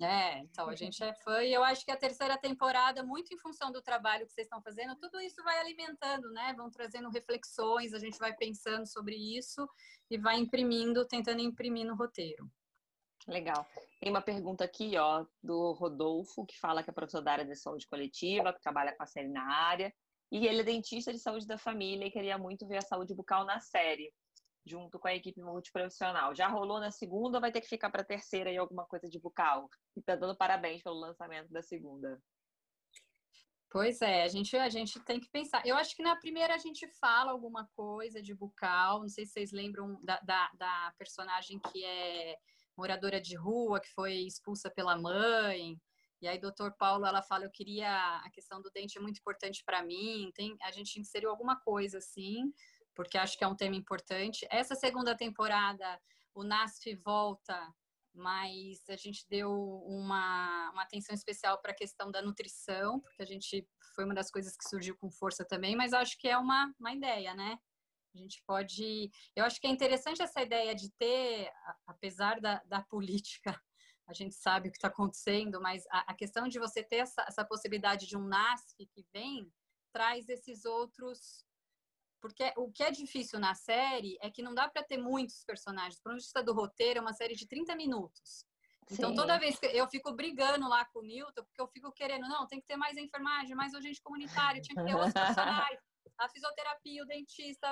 [0.00, 3.38] É, então a gente é fã e eu acho que a terceira temporada, muito em
[3.38, 6.52] função do trabalho que vocês estão fazendo, tudo isso vai alimentando, né?
[6.54, 9.66] Vão trazendo reflexões, a gente vai pensando sobre isso
[10.10, 12.50] e vai imprimindo, tentando imprimir no roteiro.
[13.26, 13.66] Legal.
[13.98, 17.56] Tem uma pergunta aqui, ó, do Rodolfo, que fala que é professor da área de
[17.56, 19.92] saúde coletiva, que trabalha com a série na área,
[20.30, 23.44] e ele é dentista de saúde da família e queria muito ver a saúde bucal
[23.44, 24.12] na série,
[24.66, 26.34] junto com a equipe multiprofissional.
[26.34, 29.18] Já rolou na segunda, vai ter que ficar para a terceira e alguma coisa de
[29.18, 29.70] bucal.
[29.96, 32.20] E tá dando parabéns pelo lançamento da segunda.
[33.70, 35.64] Pois é, a gente, a gente tem que pensar.
[35.66, 39.32] Eu acho que na primeira a gente fala alguma coisa de bucal, não sei se
[39.32, 42.36] vocês lembram da, da, da personagem que é
[42.76, 45.80] moradora de rua que foi expulsa pela mãe.
[46.22, 49.62] E aí, doutor Paulo, ela fala, eu queria, a questão do dente é muito importante
[49.64, 50.30] para mim.
[50.34, 52.52] Tem, a gente inseriu alguma coisa assim,
[52.96, 54.46] porque acho que é um tema importante.
[54.50, 56.00] Essa segunda temporada,
[56.34, 57.72] o NASF volta,
[58.14, 59.52] mas a gente deu
[59.84, 64.30] uma, uma atenção especial para a questão da nutrição, porque a gente foi uma das
[64.30, 67.58] coisas que surgiu com força também, mas acho que é uma, uma ideia, né?
[68.14, 69.10] A gente pode.
[69.36, 71.52] Eu acho que é interessante essa ideia de ter,
[71.86, 73.60] apesar da, da política,
[74.08, 77.22] a gente sabe o que está acontecendo, mas a, a, questão de você ter essa,
[77.28, 79.52] essa possibilidade de um NASF que vem,
[79.92, 81.44] traz esses outros.
[82.28, 86.00] Porque o que é difícil na série é que não dá para ter muitos personagens.
[86.00, 88.44] Por vista do roteiro, é uma série de 30 minutos.
[88.90, 89.16] Então, Sim.
[89.16, 92.46] toda vez que eu fico brigando lá com o Newton, porque eu fico querendo, não,
[92.46, 95.80] tem que ter mais enfermagem, mais agente comunitário, tinha que ter outros personagens
[96.18, 97.68] a fisioterapia, o dentista,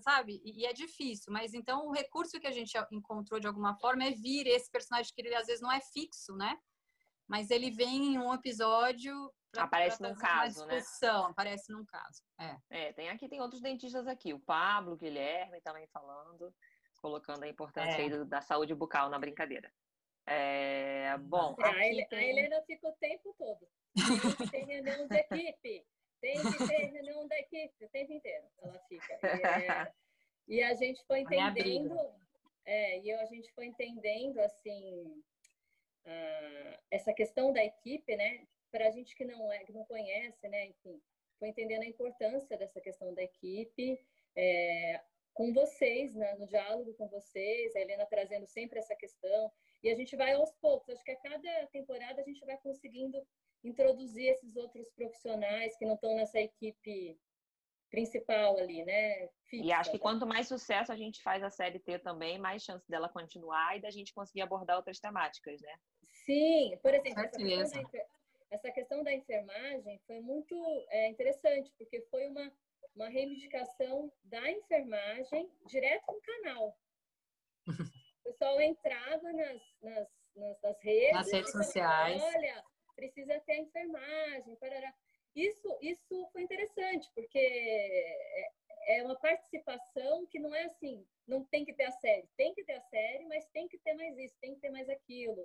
[0.00, 0.40] sabe?
[0.44, 4.10] E é difícil, mas então o recurso que a gente encontrou de alguma forma é
[4.10, 6.56] vir esse personagem que ele às vezes não é fixo, né?
[7.26, 10.82] Mas ele vem em um episódio pra, aparece pra num caso, né?
[11.28, 12.22] Aparece num caso.
[12.38, 12.56] É.
[12.70, 16.54] é, tem aqui tem outros dentistas aqui, o Pablo, o Guilherme também falando,
[17.00, 18.24] colocando a importância é.
[18.24, 19.72] da saúde bucal na brincadeira.
[20.26, 22.18] É, bom, é, a, tem...
[22.18, 23.68] a Helena fica o tempo todo.
[24.50, 25.86] Tem reunião de equipe
[26.24, 28.46] tem que ter reunião da equipe o tempo inteiro.
[28.62, 29.18] Ela fica.
[29.22, 29.92] E, é,
[30.48, 31.94] e a gente foi entendendo,
[32.64, 35.22] é, e a gente foi entendendo assim
[36.06, 38.46] uh, essa questão da equipe, né?
[38.74, 40.66] Para a gente que não é, que não conhece, né?
[40.66, 41.00] Enfim,
[41.38, 43.96] foi entendendo a importância dessa questão da equipe.
[44.34, 45.00] É,
[45.32, 49.94] com vocês, né, no diálogo com vocês, a Helena trazendo sempre essa questão, e a
[49.94, 50.88] gente vai aos poucos.
[50.88, 53.24] Acho que a cada temporada a gente vai conseguindo
[53.62, 57.16] introduzir esses outros profissionais que não estão nessa equipe
[57.92, 59.28] principal ali, né?
[59.44, 60.02] Fixa, e acho que tá?
[60.02, 63.80] quanto mais sucesso a gente faz a série ter também, mais chance dela continuar e
[63.80, 65.78] da gente conseguir abordar outras temáticas, né?
[66.24, 68.04] Sim, por exemplo, essa questão, da,
[68.54, 70.54] essa questão, da, enfermagem foi muito
[70.88, 72.52] é, interessante, porque foi uma,
[72.94, 76.78] uma reivindicação da enfermagem direto no canal.
[78.20, 82.22] O pessoal entrava nas, nas, nas, nas redes, nas redes sociais.
[82.22, 82.64] Olha,
[82.94, 84.94] precisa a enfermagem, parará.
[85.34, 91.64] Isso, isso foi interessante, porque é, é uma participação que não é assim, não tem
[91.64, 92.28] que ter a série.
[92.36, 94.88] Tem que ter a série, mas tem que ter mais isso, tem que ter mais
[94.88, 95.44] aquilo.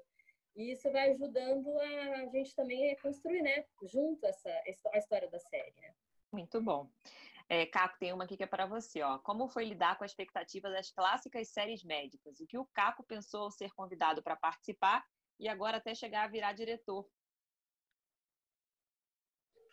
[0.55, 4.49] E isso vai ajudando a gente também a construir, né, junto essa
[4.93, 5.93] a história da série, né?
[6.31, 6.89] Muito bom.
[7.47, 9.17] É, Caco, tem uma aqui que é para você, ó.
[9.17, 12.39] Como foi lidar com a expectativa das clássicas séries médicas?
[12.39, 15.03] O que o Caco pensou ao ser convidado para participar
[15.39, 17.09] e agora até chegar a virar diretor?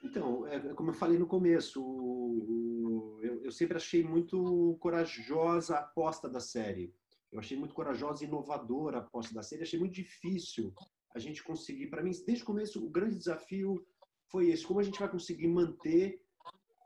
[0.02, 4.76] Então, é, é como eu falei no começo, o, o, eu, eu, sempre achei muito
[4.80, 6.94] corajosa a aposta da série.
[7.32, 9.62] Eu achei muito corajosa e inovadora a aposta da série.
[9.62, 10.72] Achei muito difícil
[11.14, 11.88] a gente conseguir.
[11.88, 13.86] Para mim, desde o começo, o grande desafio
[14.30, 16.20] foi esse: como a gente vai conseguir manter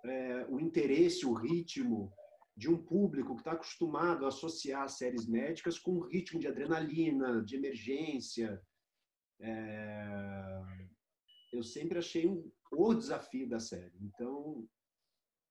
[0.05, 2.13] é, o interesse, o ritmo
[2.61, 7.43] de um público que está acostumado a associar séries médicas com um ritmo de adrenalina,
[7.43, 8.61] de emergência.
[9.41, 10.61] É...
[11.53, 13.97] Eu sempre achei um, o desafio da série.
[14.03, 14.69] Então,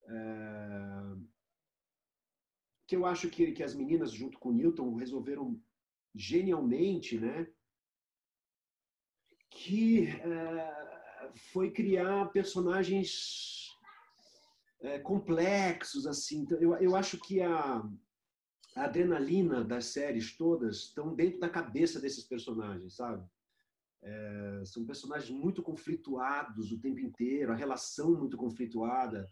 [0.07, 0.15] é...
[2.89, 5.61] que eu acho que, que as meninas, junto com o Newton, resolveram
[6.15, 7.47] genialmente, né?
[9.51, 11.31] Que é...
[11.53, 13.77] foi criar personagens
[14.81, 16.39] é, complexos, assim.
[16.41, 17.87] Então, eu, eu acho que a,
[18.75, 23.23] a adrenalina das séries todas estão dentro da cabeça desses personagens, sabe?
[24.01, 29.31] É, são personagens muito conflituados o tempo inteiro, a relação muito conflituada.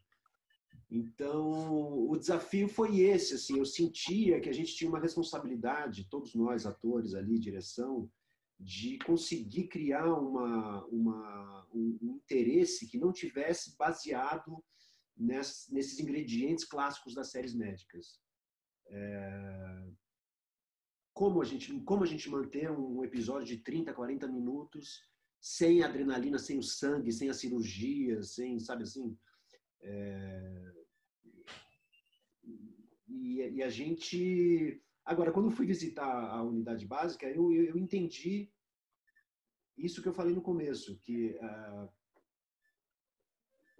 [0.89, 6.33] Então, o desafio foi esse, assim, eu sentia que a gente tinha uma responsabilidade, todos
[6.33, 8.09] nós atores ali, direção,
[8.59, 14.63] de conseguir criar uma, uma um, um interesse que não tivesse baseado
[15.15, 18.19] nesses ingredientes clássicos das séries médicas.
[18.87, 19.87] É...
[21.13, 25.01] Como, a gente, como a gente manter um episódio de 30, 40 minutos
[25.39, 29.17] sem adrenalina, sem o sangue, sem a cirurgia, sem, sabe assim?
[29.81, 30.76] É...
[33.17, 34.81] E, e, a gente.
[35.03, 38.51] Agora, quando eu fui visitar a unidade básica, eu, eu, eu entendi
[39.77, 41.89] isso que eu falei no começo, que uh,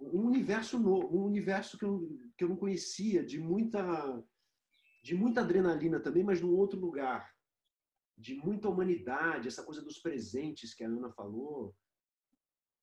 [0.00, 3.82] um universo novo, um universo que eu, que eu não conhecia, de muita,
[5.02, 7.34] de muita adrenalina também, mas num outro lugar,
[8.16, 11.74] de muita humanidade, essa coisa dos presentes que a Ana falou.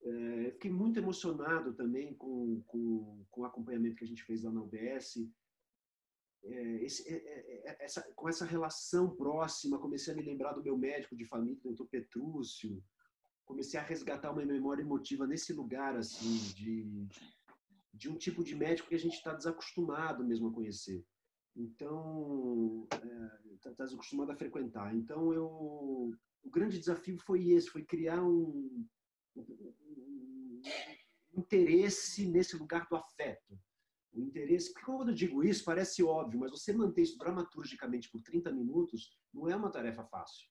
[0.04, 4.52] É, fiquei muito emocionado também com, com, com o acompanhamento que a gente fez lá
[4.52, 5.18] na UBS.
[6.48, 10.78] É, esse, é, é, essa, com essa relação próxima, comecei a me lembrar do meu
[10.78, 12.84] médico de família, doutor Petrúcio,
[13.46, 17.08] comecei a resgatar uma memória emotiva nesse lugar, assim, de,
[17.94, 21.04] de um tipo de médico que a gente está desacostumado mesmo a conhecer.
[21.56, 22.88] Então,
[23.54, 24.96] está é, tá desacostumado a frequentar.
[24.96, 28.86] Então, eu, o grande desafio foi esse, foi criar um,
[29.36, 30.62] um,
[31.34, 33.58] um interesse nesse lugar do afeto.
[34.16, 38.52] O interesse, quando eu digo isso, parece óbvio, mas você manter isso dramaturgicamente por 30
[38.52, 40.48] minutos não é uma tarefa fácil.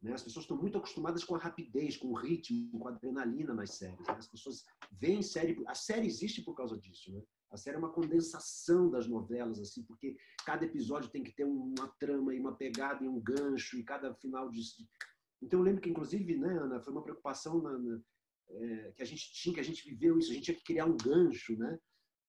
[0.00, 0.12] Né?
[0.12, 3.72] As pessoas estão muito acostumadas com a rapidez, com o ritmo, com a adrenalina nas
[3.72, 4.06] séries.
[4.06, 4.14] Né?
[4.16, 5.62] As pessoas veem série.
[5.66, 7.12] A série existe por causa disso.
[7.12, 7.22] Né?
[7.50, 11.88] A série é uma condensação das novelas, assim, porque cada episódio tem que ter uma
[11.98, 14.60] trama e uma pegada e um gancho, e cada final de.
[15.40, 18.00] Então eu lembro que, inclusive, né, Ana, foi uma preocupação na, na,
[18.48, 20.86] é, que a gente tinha, que a gente viveu isso, a gente tinha que criar
[20.86, 21.78] um gancho, né?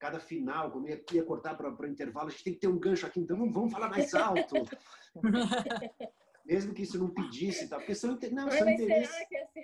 [0.03, 2.77] Cada final, quando ia, ia cortar para o intervalo, a gente tem que ter um
[2.77, 4.53] gancho aqui, então vamos falar mais alto.
[6.45, 7.77] mesmo que isso não pedisse, tá?
[7.77, 9.15] porque são, não, são interesses.
[9.15, 9.61] Assim?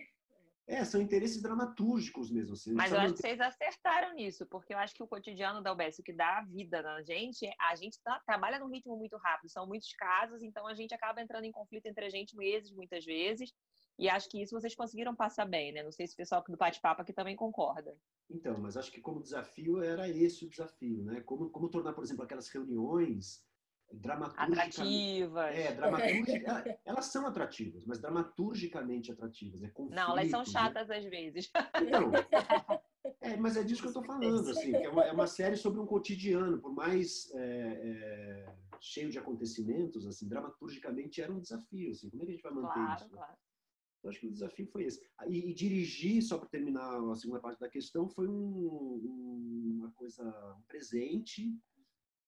[0.65, 2.53] É, são interesses dramatúrgicos mesmo.
[2.53, 5.73] Assim, Mas eu acho que vocês acertaram nisso, porque eu acho que o cotidiano da
[5.73, 9.17] UBS, o que dá a vida na gente, a gente tá, trabalha num ritmo muito
[9.17, 12.71] rápido, são muitos casos, então a gente acaba entrando em conflito entre a gente meses,
[12.71, 13.51] muitas vezes,
[13.99, 15.83] e acho que isso vocês conseguiram passar bem, né?
[15.83, 17.97] Não sei se o pessoal do bate-papo aqui também concorda.
[18.29, 21.19] Então, mas acho que como desafio era esse o desafio, né?
[21.21, 23.43] Como, como tornar, por exemplo, aquelas reuniões
[24.37, 25.53] atrativas.
[25.53, 26.79] É, dramaturgicamente.
[26.85, 29.61] elas são atrativas, mas dramaturgicamente atrativas.
[29.63, 30.45] É conflito, Não, elas são né?
[30.45, 30.97] chatas né?
[30.97, 31.51] às vezes.
[31.81, 32.11] Então,
[33.19, 34.49] é, mas é disso que eu estou falando.
[34.49, 39.19] Assim, é, uma, é uma série sobre um cotidiano, por mais é, é, cheio de
[39.19, 41.91] acontecimentos, assim, dramaturgicamente era um desafio.
[41.91, 43.05] Assim, como é que a gente vai manter claro, isso?
[43.09, 43.17] Né?
[43.17, 43.48] Claro.
[44.03, 45.01] Eu acho que o desafio foi esse.
[45.27, 49.91] E, e, dirigir, só para terminar a segunda parte da questão, foi um, um, uma
[49.91, 50.23] coisa,
[50.57, 51.53] um presente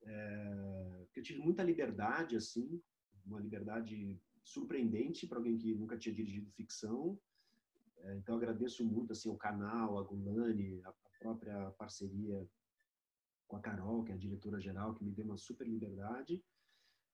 [0.04, 2.82] é, eu tive muita liberdade, assim,
[3.26, 7.20] uma liberdade surpreendente para alguém que nunca tinha dirigido ficção.
[8.00, 12.48] É, então, agradeço muito assim, o canal, a Gulani, a própria parceria
[13.48, 16.44] com a Carol, que é a diretora-geral, que me deu uma super liberdade.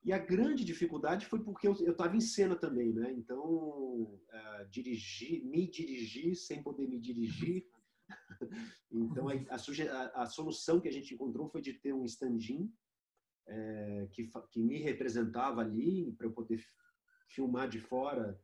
[0.04, 3.12] E a grande dificuldade foi porque eu estava em cena também, né?
[3.12, 7.68] Então, uh, dirigir, me dirigir sem poder me dirigir.
[8.92, 12.72] então, a, a, solução que a gente encontrou foi de ter um stand-in
[13.48, 16.64] é, que, que me representava ali para eu poder
[17.28, 18.40] filmar de fora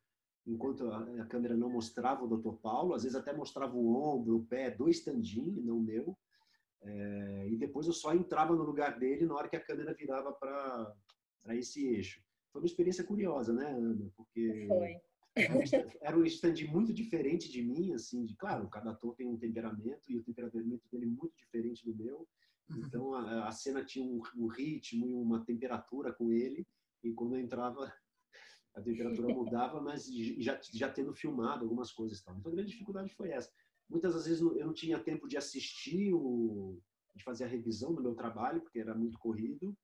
[0.45, 2.55] enquanto a, a, câmera não mostrava o Dr.
[2.61, 6.17] Paulo, às vezes até mostrava o ombro, o pé do stand-in, não meu.
[6.81, 10.33] É, e depois eu só entrava no lugar dele na hora que a câmera virava
[10.33, 10.93] para
[11.51, 12.21] esse eixo.
[12.51, 14.11] Foi uma experiência curiosa, né, Ana?
[14.15, 15.01] Porque Foi.
[16.01, 20.11] era um stand muito diferente de mim, assim, de claro, cada ator tem um temperamento
[20.11, 22.27] e o temperamento dele é muito diferente do meu.
[22.69, 22.81] Uhum.
[22.85, 26.65] Então a, a cena tinha um, um, ritmo e uma temperatura com ele
[27.03, 27.91] e quando eu entrava
[28.75, 32.21] a temperatura mudava, mas já, já tendo filmado algumas coisas.
[32.21, 32.37] Tal.
[32.37, 33.51] Então a grande dificuldade foi essa.
[33.89, 36.79] Muitas das vezes eu não tinha tempo de assistir o
[37.15, 39.77] de fazer a revisão do meu trabalho porque era muito corrido.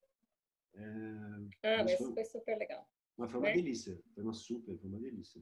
[0.75, 2.87] É, ah, mas foi, foi, super legal.
[3.17, 3.55] Mas foi uma né?
[3.55, 5.41] delícia, foi uma super, foi uma delícia.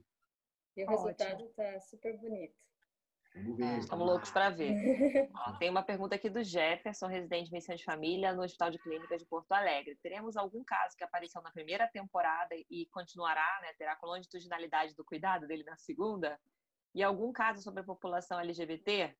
[0.75, 2.55] E o resultado está super bonito.
[3.35, 3.65] Vamos ver.
[3.65, 4.73] É, estamos loucos para ver.
[5.59, 9.19] tem uma pergunta aqui do Jefferson, residente de medicina de família no Hospital de Clínicas
[9.19, 9.97] de Porto Alegre.
[10.01, 15.05] Teremos algum caso que apareceu na primeira temporada e continuará, né, terá com longitudinalidade do
[15.05, 16.39] cuidado dele na segunda?
[16.95, 19.15] E algum caso sobre a população LGBT?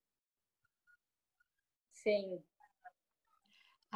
[1.92, 2.44] Sim.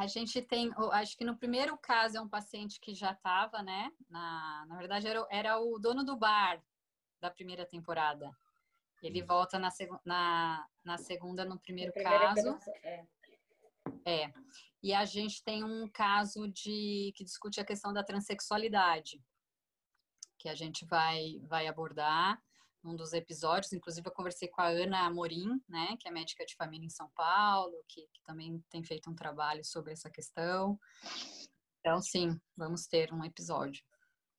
[0.01, 3.91] A gente tem, acho que no primeiro caso é um paciente que já estava, né?
[4.09, 6.59] Na, na verdade, era, era o dono do bar
[7.21, 8.35] da primeira temporada.
[9.03, 9.69] Ele volta na,
[10.03, 12.57] na, na segunda, no primeiro caso.
[12.83, 13.05] É.
[14.03, 14.33] é.
[14.81, 19.23] E a gente tem um caso de que discute a questão da transexualidade,
[20.39, 22.41] que a gente vai, vai abordar
[22.83, 23.73] num dos episódios.
[23.73, 27.09] Inclusive, eu conversei com a Ana Amorim, né, que é médica de família em São
[27.15, 30.79] Paulo, que, que também tem feito um trabalho sobre essa questão.
[31.79, 33.83] Então, sim, vamos ter um episódio.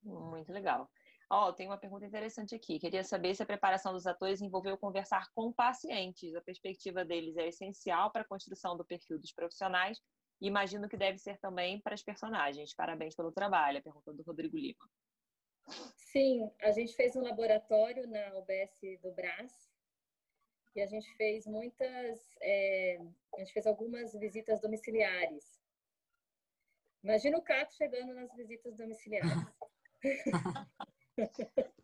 [0.02, 0.88] Muito legal.
[1.30, 2.78] Ó, oh, tem uma pergunta interessante aqui.
[2.78, 6.34] Queria saber se a preparação dos atores envolveu conversar com pacientes.
[6.34, 9.98] A perspectiva deles é essencial para a construção do perfil dos profissionais
[10.42, 12.74] e imagino que deve ser também para as personagens.
[12.74, 13.78] Parabéns pelo trabalho.
[13.78, 14.86] A pergunta do Rodrigo Lima.
[15.96, 19.70] Sim, a gente fez um laboratório na UBS do Brás
[20.74, 22.98] e a gente fez muitas, é,
[23.34, 25.60] a gente fez algumas visitas domiciliares.
[27.02, 29.32] Imagina o Caco chegando nas visitas domiciliares.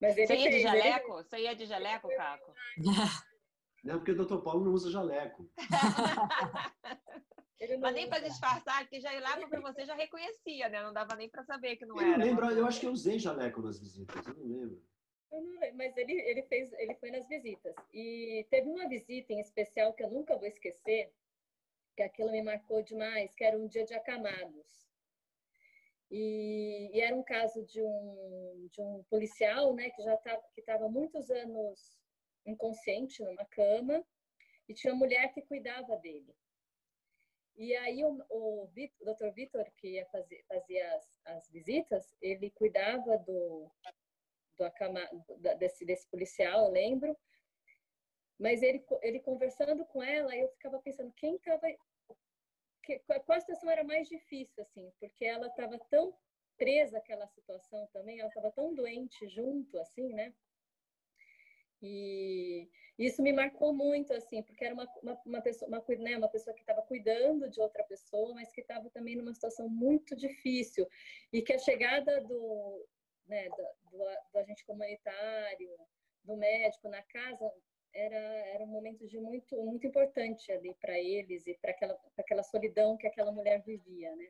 [0.00, 1.12] Mas ele Você ia de jaleco?
[1.12, 1.22] Ele...
[1.22, 2.54] Você ia de jaleco, Caco?
[3.84, 5.46] Não, porque o doutor Paulo não usa jaleco.
[7.80, 10.82] Mas nem para disfarçar, porque já ir lá para você já reconhecia, né?
[10.82, 12.22] Não dava nem para saber que não eu era.
[12.22, 14.82] Eu lembro, eu acho que eu usei jaleco nas visitas, eu não lembro.
[15.30, 17.74] Eu não lembro, mas ele, ele fez, ele foi nas visitas.
[17.92, 21.12] E teve uma visita em especial que eu nunca vou esquecer,
[21.96, 24.84] que aquilo me marcou demais, que era um dia de acamados.
[26.10, 30.60] E, e, era um caso de um, de um policial, né, que já estava que
[30.60, 32.03] estava muitos anos
[32.44, 34.04] inconsciente numa cama
[34.68, 36.34] e tinha uma mulher que cuidava dele.
[37.56, 39.30] E aí o, o, o Dr.
[39.34, 43.70] Vitor, que ia fazer, fazia as, as visitas, ele cuidava do,
[44.58, 45.00] do acama,
[45.58, 47.16] desse, desse policial, eu lembro.
[48.38, 51.68] Mas ele, ele conversando com ela, eu ficava pensando quem estava
[53.24, 56.14] qual situação era mais difícil, assim, porque ela estava tão
[56.56, 60.34] presa àquela situação também, ela estava tão doente junto, assim, né?
[61.86, 66.28] E isso me marcou muito, assim, porque era uma, uma, uma pessoa, uma, né, uma
[66.28, 70.88] pessoa que estava cuidando de outra pessoa, mas que estava também numa situação muito difícil.
[71.30, 72.86] E que a chegada do,
[73.26, 73.98] né, do, do,
[74.32, 75.70] do agente comunitário,
[76.22, 77.52] do médico na casa,
[77.92, 82.42] era, era um momento de muito, muito importante ali para eles e para aquela, aquela
[82.42, 84.28] solidão que aquela mulher vivia, né?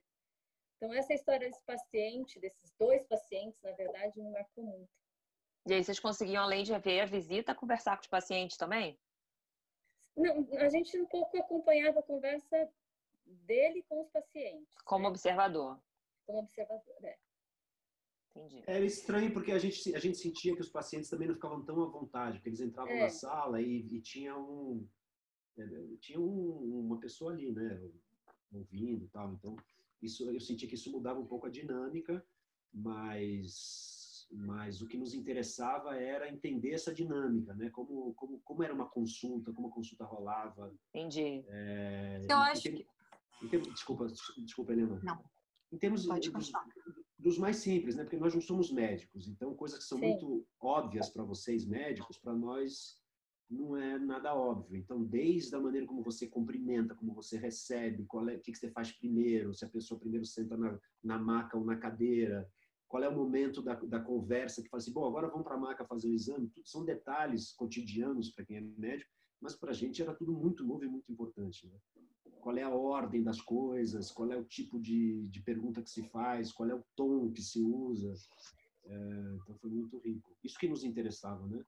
[0.76, 5.03] Então, essa história desse paciente, desses dois pacientes, na verdade, me marcou muito.
[5.66, 8.98] E aí, vocês conseguiam, além de ver a visita, conversar com os pacientes também?
[10.16, 12.68] Não, a gente um pouco acompanhava a conversa
[13.26, 14.74] dele com os pacientes.
[14.84, 15.08] Como né?
[15.08, 15.80] observador.
[16.26, 17.18] Como observador, é.
[18.36, 18.62] Entendi.
[18.66, 21.82] Era estranho porque a gente, a gente sentia que os pacientes também não ficavam tão
[21.82, 23.02] à vontade, porque eles entravam é.
[23.02, 24.86] na sala e, e tinha um
[25.56, 27.80] é, tinha um, uma pessoa ali, né,
[28.52, 29.32] ouvindo e tal.
[29.32, 29.56] Então,
[30.02, 32.24] isso eu senti que isso mudava um pouco a dinâmica,
[32.72, 33.93] mas
[34.30, 37.70] mas o que nos interessava era entender essa dinâmica, né?
[37.70, 40.74] Como como como era uma consulta, como a consulta rolava.
[40.94, 41.44] Entendi.
[41.48, 42.86] É, eu acho que
[43.72, 44.06] desculpa,
[44.38, 45.00] desculpa, Helena.
[45.02, 45.22] Não.
[45.72, 46.52] Em termos Pode dos,
[47.18, 48.04] dos mais simples, né?
[48.04, 50.10] Porque nós não somos médicos, então coisas que são Sim.
[50.10, 53.02] muito óbvias para vocês médicos, para nós
[53.50, 54.76] não é nada óbvio.
[54.76, 58.58] Então, desde a maneira como você cumprimenta, como você recebe, qual é, o que, que
[58.58, 62.50] você faz primeiro, se a pessoa primeiro senta na, na maca ou na cadeira,
[62.94, 65.58] qual é o momento da, da conversa que fala assim, bom, agora vamos para a
[65.58, 66.48] maca fazer o exame.
[66.50, 70.64] Tudo são detalhes cotidianos para quem é médico, mas para a gente era tudo muito
[70.64, 71.66] novo e muito importante.
[71.66, 71.76] Né?
[72.40, 76.04] Qual é a ordem das coisas, qual é o tipo de, de pergunta que se
[76.04, 78.14] faz, qual é o tom que se usa.
[78.84, 78.94] É,
[79.42, 80.32] então foi muito rico.
[80.44, 81.64] Isso que nos interessava, né?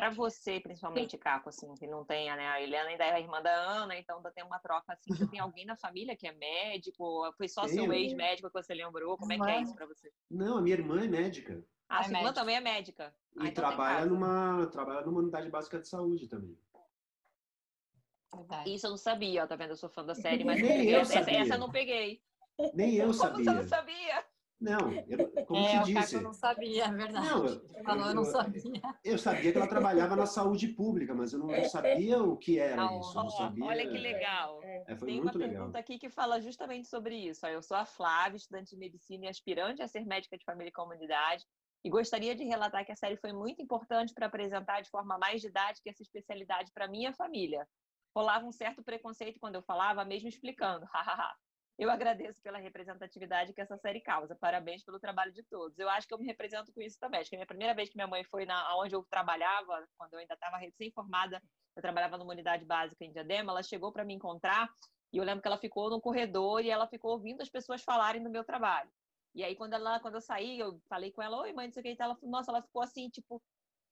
[0.00, 2.48] Para você, principalmente, Caco, assim, que não tenha, né?
[2.48, 5.14] A Helena ainda é a irmã da Ana, então ainda tem uma troca assim.
[5.14, 7.30] Você tem alguém na família que é médico?
[7.36, 7.74] Foi só Tenho.
[7.74, 9.18] seu ex-médico que você lembrou?
[9.18, 10.10] Como é que é isso para você?
[10.30, 11.62] Não, a minha irmã é médica.
[11.86, 13.14] Ah, é sua irmã também é médica.
[13.36, 16.58] Ah, e então trabalha, numa, trabalha numa unidade básica de saúde também.
[18.34, 18.72] Verdade.
[18.72, 19.72] Isso eu não sabia, ó, tá vendo?
[19.72, 21.40] Eu sou fã da série, mas Nem eu essa, sabia.
[21.40, 22.22] essa eu não peguei.
[22.72, 23.32] Nem eu sabia.
[23.36, 24.24] Como você não sabia?
[24.60, 26.16] Não, eu, como é, te disse.
[26.16, 27.28] Eu não sabia, é verdade.
[27.28, 28.82] Não, eu, falou, eu, não sabia.
[29.02, 32.58] Eu sabia que ela trabalhava na saúde pública, mas eu não, não sabia o que
[32.58, 33.14] era não, isso.
[33.14, 34.60] Não sabia, olha que legal.
[34.62, 37.46] É, foi Tem muito uma pergunta aqui que fala justamente sobre isso.
[37.46, 40.72] Eu sou a Flávia, estudante de medicina e aspirante a ser médica de família e
[40.72, 41.46] comunidade.
[41.82, 45.40] E gostaria de relatar que a série foi muito importante para apresentar de forma mais
[45.40, 47.66] didática essa especialidade para minha família.
[48.14, 50.84] Rolava um certo preconceito quando eu falava, mesmo explicando.
[51.80, 54.36] Eu agradeço pela representatividade que essa série causa.
[54.36, 55.78] Parabéns pelo trabalho de todos.
[55.78, 57.20] Eu acho que eu me represento com isso também.
[57.20, 60.12] Acho que a minha primeira vez que minha mãe foi na onde eu trabalhava, quando
[60.12, 61.42] eu ainda estava recém-formada,
[61.74, 64.68] eu trabalhava numa unidade básica em Diadema, ela chegou para me encontrar
[65.10, 68.22] e eu lembro que ela ficou no corredor e ela ficou ouvindo as pessoas falarem
[68.22, 68.90] do meu trabalho.
[69.34, 71.80] E aí, quando, ela, quando eu saí, eu falei com ela, oi, mãe, não sei
[71.80, 73.42] o que, ela nossa, ela ficou assim, tipo,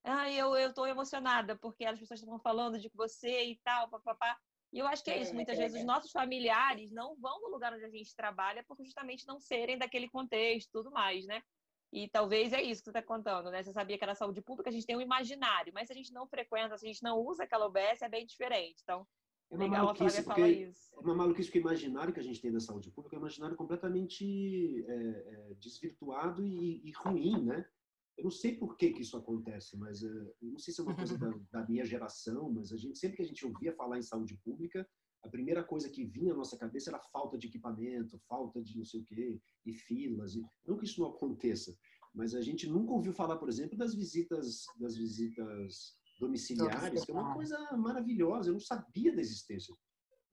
[0.05, 4.39] ah, eu, eu tô emocionada, porque as pessoas estão falando de você e tal, papapá.
[4.73, 5.33] E eu acho que é isso.
[5.33, 8.65] É, Muitas é, vezes os nossos familiares não vão no lugar onde a gente trabalha
[8.65, 11.43] por justamente não serem daquele contexto tudo mais, né?
[11.91, 13.63] E talvez é isso que você está contando, né?
[13.63, 16.13] Você sabia que era saúde pública, a gente tem um imaginário, mas se a gente
[16.13, 18.81] não frequenta, se a gente não usa aquela OBS, é bem diferente.
[18.83, 19.07] Então,
[19.51, 20.95] é uma legal maluquice, porque isso.
[20.95, 23.23] É uma maluquice que o imaginário que a gente tem da saúde pública é um
[23.23, 27.67] imaginário completamente é, é, desvirtuado e, e, ruim, né?
[28.19, 30.97] Eu não sei por que, que isso acontece, mas uh, não sei se é uma
[30.97, 34.03] coisa da, da, minha geração, mas a gente sempre que a gente ouvia falar em
[34.03, 34.87] saúde pública,
[35.23, 38.85] a primeira coisa que vinha à nossa cabeça era falta de equipamento, falta de não
[38.85, 40.35] sei o quê, e filas.
[40.35, 41.77] E, não que isso não aconteça,
[42.13, 47.15] mas a gente nunca ouviu falar, por exemplo, das visitas, das visitas domiciliares, que é
[47.15, 48.51] uma coisa maravilhosa.
[48.51, 49.73] Eu não sabia da existência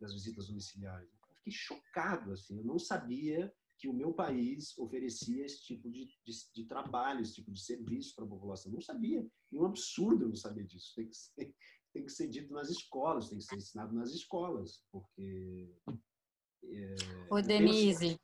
[0.01, 1.07] das visitas domiciliares.
[1.29, 2.57] Eu fiquei chocado, assim.
[2.57, 7.35] Eu não sabia que o meu país oferecia esse tipo de, de, de trabalho, esse
[7.35, 8.71] tipo de serviço para a população.
[8.71, 9.25] Não sabia.
[9.51, 10.93] E um absurdo eu não saber disso.
[10.95, 11.31] Tem que, ser,
[11.93, 15.73] tem que ser dito nas escolas, tem que ser ensinado nas escolas, porque...
[16.63, 16.95] É,
[17.29, 18.19] Ô, Denise...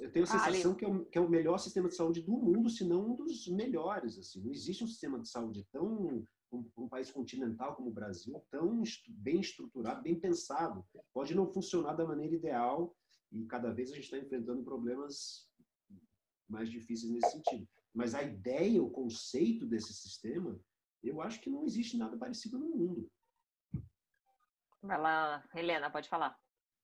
[0.00, 2.20] Eu tenho a sensação ah, que, é o, que é o melhor sistema de saúde
[2.22, 4.18] do mundo, se não um dos melhores.
[4.18, 4.42] Assim.
[4.42, 8.82] Não existe um sistema de saúde tão um, um, país continental como o Brasil, tão
[9.08, 10.84] bem estruturado, bem pensado.
[11.12, 12.94] Pode não funcionar da maneira ideal,
[13.34, 15.50] e cada vez a gente está enfrentando problemas
[16.48, 17.68] mais difíceis nesse sentido.
[17.92, 20.58] Mas a ideia, o conceito desse sistema,
[21.02, 23.10] eu acho que não existe nada parecido no mundo.
[24.80, 26.38] Vai lá, Helena, pode falar.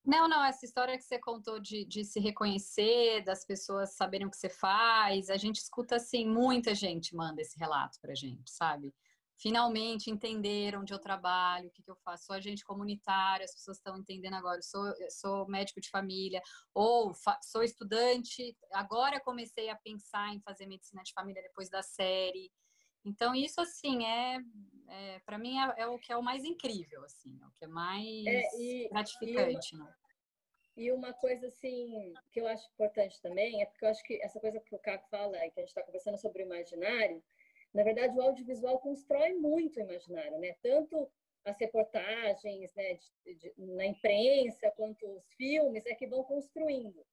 [0.04, 4.30] Não, não, essa história que você contou de, de se reconhecer, das pessoas saberem o
[4.30, 8.94] que você faz, a gente escuta assim, muita gente manda esse relato pra gente, sabe?
[9.40, 12.26] Finalmente entenderam onde eu trabalho, o que, que eu faço.
[12.26, 14.58] Sou agente comunitário, as pessoas estão entendendo agora.
[14.58, 16.42] Eu sou, eu sou médico de família,
[16.74, 17.12] ou
[17.42, 18.56] sou estudante.
[18.72, 22.52] Agora comecei a pensar em fazer medicina de família depois da série.
[23.02, 24.38] Então, isso, assim, é,
[24.88, 27.64] é para mim, é, é, o que é o mais incrível, assim, é o que
[27.64, 29.74] é mais é, e, gratificante.
[29.74, 29.94] E uma, né?
[30.76, 34.38] e uma coisa, assim, que eu acho importante também, é porque eu acho que essa
[34.38, 37.22] coisa que o Caco fala, e que a gente está conversando sobre o imaginário,
[37.72, 40.56] na verdade, o audiovisual constrói muito o imaginário, né?
[40.62, 41.10] Tanto
[41.44, 42.94] as reportagens né,
[43.24, 47.06] de, de, na imprensa quanto os filmes é que vão construindo.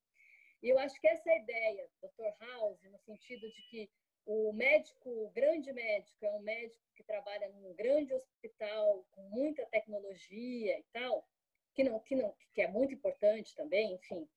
[0.62, 2.45] E eu acho que essa é ideia, Dr.
[2.45, 3.89] House, no sentido de que
[4.26, 9.66] o médico, o grande médico, é um médico que trabalha num grande hospital com muita
[9.68, 11.26] tecnologia e tal,
[11.74, 14.28] que não, que não, que é muito importante também, enfim,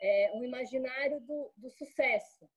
[0.00, 2.48] é um imaginário do, do sucesso,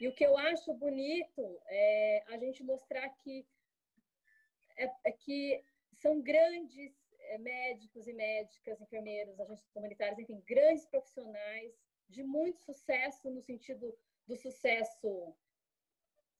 [0.00, 3.46] e o que eu acho bonito é a gente mostrar que,
[4.76, 11.72] é, é que são grandes é, médicos e médicas, enfermeiros, agentes comunitários, enfim, grandes profissionais
[12.08, 15.34] de muito sucesso no sentido do sucesso,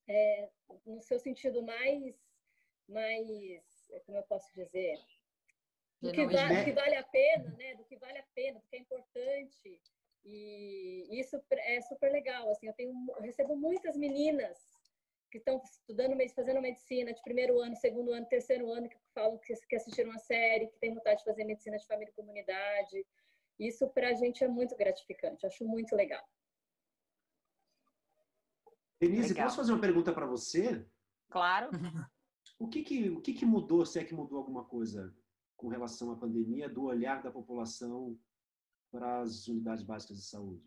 [0.06, 0.48] é,
[0.84, 2.14] no seu sentido mais,
[2.88, 4.98] mais, como eu posso dizer,
[6.00, 7.74] do que, vale, do que vale a pena, né?
[7.74, 9.80] Do que vale a pena, do que é importante.
[10.28, 12.50] E isso é super legal.
[12.50, 14.58] Assim, eu, tenho, eu recebo muitas meninas
[15.30, 19.54] que estão estudando, fazendo medicina de primeiro ano, segundo ano, terceiro ano, que falam que,
[19.54, 23.06] que assistiram uma série, que tem vontade de fazer medicina de família e comunidade.
[23.58, 26.24] Isso para a gente é muito gratificante, acho muito legal.
[29.00, 29.46] Denise, legal.
[29.46, 30.84] posso fazer uma pergunta para você?
[31.30, 31.70] Claro.
[32.58, 35.14] O que que, o que que mudou, se é que mudou alguma coisa
[35.56, 38.18] com relação à pandemia, do olhar da população
[38.96, 40.64] para as unidades básicas de saúde?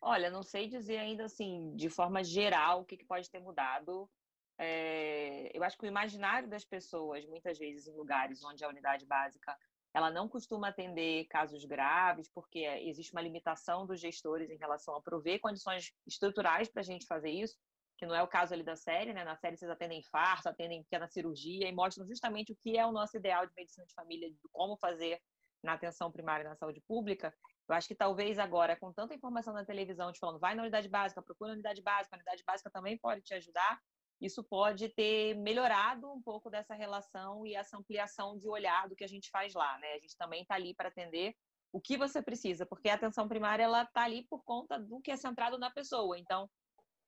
[0.00, 4.08] Olha, não sei dizer ainda assim, de forma geral, o que, que pode ter mudado.
[4.56, 9.04] É, eu acho que o imaginário das pessoas, muitas vezes em lugares onde a unidade
[9.04, 9.56] básica
[9.92, 15.02] ela não costuma atender casos graves, porque existe uma limitação dos gestores em relação a
[15.02, 17.56] prover condições estruturais para a gente fazer isso,
[17.96, 19.24] que não é o caso ali da série, né?
[19.24, 22.92] Na série vocês atendem infarto, atendem pequena cirurgia e mostram justamente o que é o
[22.92, 25.20] nosso ideal de medicina de família, de como fazer
[25.62, 27.34] na atenção primária na saúde pública.
[27.68, 30.88] Eu acho que talvez agora, com tanta informação na televisão, te falando, vai na unidade
[30.88, 33.78] básica, procura a unidade básica, a unidade básica também pode te ajudar,
[34.20, 39.04] isso pode ter melhorado um pouco dessa relação e essa ampliação de olhar do que
[39.04, 39.94] a gente faz lá, né?
[39.94, 41.34] A gente também está ali para atender
[41.72, 45.10] o que você precisa, porque a atenção primária ela está ali por conta do que
[45.10, 46.18] é centrado na pessoa.
[46.18, 46.50] Então,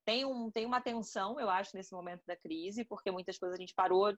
[0.05, 3.61] tem, um, tem uma tensão, eu acho, nesse momento da crise, porque muitas coisas a
[3.61, 4.15] gente parou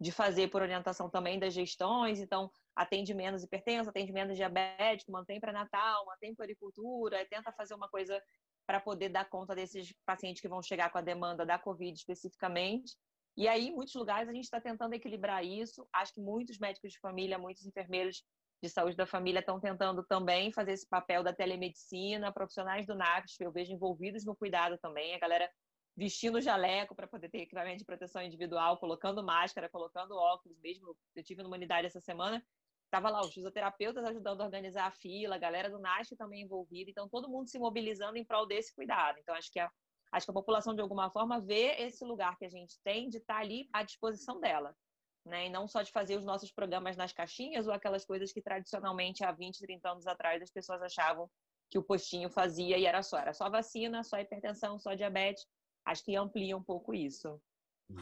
[0.00, 5.40] de fazer por orientação também das gestões, então atende menos hipertenso, atende menos diabético, mantém
[5.40, 8.20] pré-natal, mantém puericultura, tenta fazer uma coisa
[8.66, 12.96] para poder dar conta desses pacientes que vão chegar com a demanda da Covid especificamente.
[13.36, 15.86] E aí, em muitos lugares, a gente está tentando equilibrar isso.
[15.92, 18.24] Acho que muitos médicos de família, muitos enfermeiros
[18.62, 23.38] de saúde da família estão tentando também fazer esse papel da telemedicina, profissionais do NAPS,
[23.40, 25.50] eu vejo envolvidos no cuidado também, a galera
[25.96, 31.22] vestindo jaleco para poder ter equipamento de proteção individual, colocando máscara, colocando óculos, mesmo eu
[31.22, 32.44] tive numa unidade essa semana,
[32.84, 36.90] estava lá os fisioterapeutas ajudando a organizar a fila, a galera do NASH também envolvida,
[36.90, 39.18] então todo mundo se mobilizando em prol desse cuidado.
[39.18, 39.70] Então acho que a,
[40.12, 43.18] acho que a população de alguma forma vê esse lugar que a gente tem de
[43.18, 44.76] estar tá ali à disposição dela.
[45.24, 45.46] Né?
[45.46, 49.24] E não só de fazer os nossos programas nas caixinhas ou aquelas coisas que tradicionalmente
[49.24, 51.30] há 20, 30 anos atrás as pessoas achavam
[51.70, 55.46] que o postinho fazia e era só, era só vacina, só hipertensão, só diabetes.
[55.84, 57.40] Acho que amplia um pouco isso.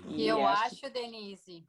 [0.06, 1.66] E, e eu acho, acho, Denise,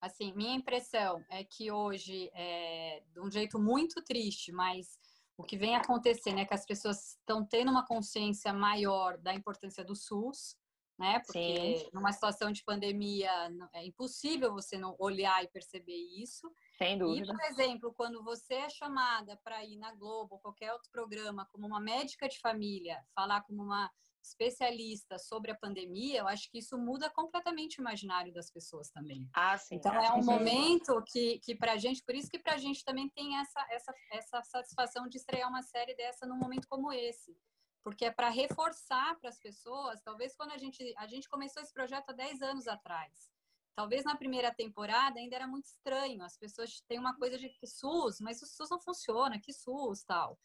[0.00, 4.98] assim, minha impressão é que hoje, é, de um jeito muito triste, mas
[5.36, 9.84] o que vem acontecendo é que as pessoas estão tendo uma consciência maior da importância
[9.84, 10.56] do SUS,
[10.98, 11.20] né?
[11.24, 11.90] Porque Sim.
[11.92, 13.30] numa situação de pandemia
[13.72, 16.52] é impossível você não olhar e perceber isso.
[16.76, 17.32] Sem dúvida.
[17.32, 21.46] E, por exemplo, quando você é chamada para ir na Globo ou qualquer outro programa
[21.52, 23.88] como uma médica de família, falar como uma
[24.28, 29.28] especialista sobre a pandemia, eu acho que isso muda completamente o imaginário das pessoas também.
[29.34, 29.76] Ah, sim.
[29.76, 32.84] Então é um momento que, que para a gente, por isso que para a gente
[32.84, 37.36] também tem essa, essa, essa satisfação de estrear uma série dessa num momento como esse.
[37.82, 41.72] Porque é para reforçar para as pessoas, talvez quando a gente, a gente começou esse
[41.72, 43.30] projeto há 10 anos atrás.
[43.74, 47.66] Talvez na primeira temporada ainda era muito estranho, as pessoas têm uma coisa de que
[47.66, 50.36] SUS, mas o SUS não funciona, que SUS tal.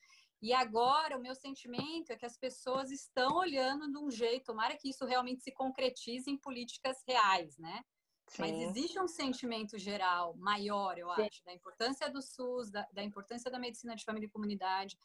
[0.43, 4.75] E agora o meu sentimento é que as pessoas estão olhando de um jeito, tomara
[4.75, 7.81] que isso realmente se concretize em políticas reais, né?
[8.27, 8.41] Sim.
[8.41, 11.45] Mas existe um sentimento geral maior, eu acho, Sim.
[11.45, 14.97] da importância do SUS, da, da, importância da medicina de família e comunidade.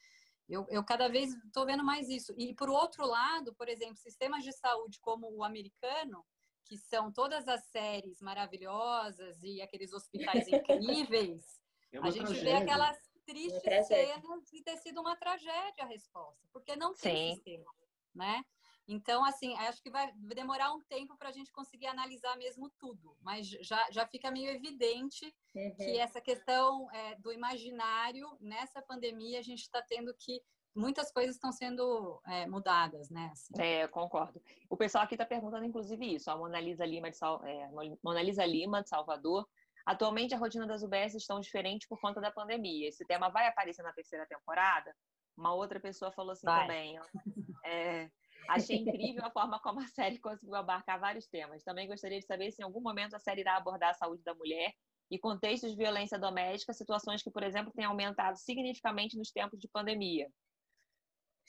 [0.48, 2.34] Eu, eu cada vez estou vendo mais isso.
[2.36, 6.26] E por outro lado, por exemplo, sistemas de saúde como o americano,
[6.64, 11.60] que são todas as séries maravilhosas e aqueles hospitais incríveis,
[11.92, 12.42] é a gente tragédia.
[12.42, 17.34] vê aquelas triste cena de ter sido uma tragédia a resposta, porque não tem Sim.
[17.34, 17.70] sistema,
[18.14, 18.42] né?
[18.90, 23.14] Então, assim, acho que vai demorar um tempo para a gente conseguir analisar mesmo tudo,
[23.20, 25.74] mas já, já fica meio evidente uhum.
[25.76, 30.40] que essa questão é, do imaginário, nessa pandemia, a gente está tendo que
[30.74, 33.28] muitas coisas estão sendo é, mudadas, né?
[33.30, 33.52] Assim.
[33.60, 34.40] É, concordo.
[34.70, 36.30] O pessoal aqui está perguntando, inclusive, isso.
[36.30, 37.44] A Mona Lisa Lima de, Sal...
[37.44, 37.68] é,
[38.02, 39.46] Mona Lisa Lima, de Salvador,
[39.88, 42.90] Atualmente, a rotina das UBS estão diferente por conta da pandemia.
[42.90, 44.94] Esse tema vai aparecer na terceira temporada?
[45.34, 46.60] Uma outra pessoa falou assim vai.
[46.60, 47.00] também.
[47.64, 48.10] É,
[48.50, 51.64] achei incrível a forma como a série conseguiu abarcar vários temas.
[51.64, 54.34] Também gostaria de saber se em algum momento a série irá abordar a saúde da
[54.34, 54.74] mulher
[55.10, 59.68] e contextos de violência doméstica, situações que, por exemplo, têm aumentado significativamente nos tempos de
[59.68, 60.30] pandemia.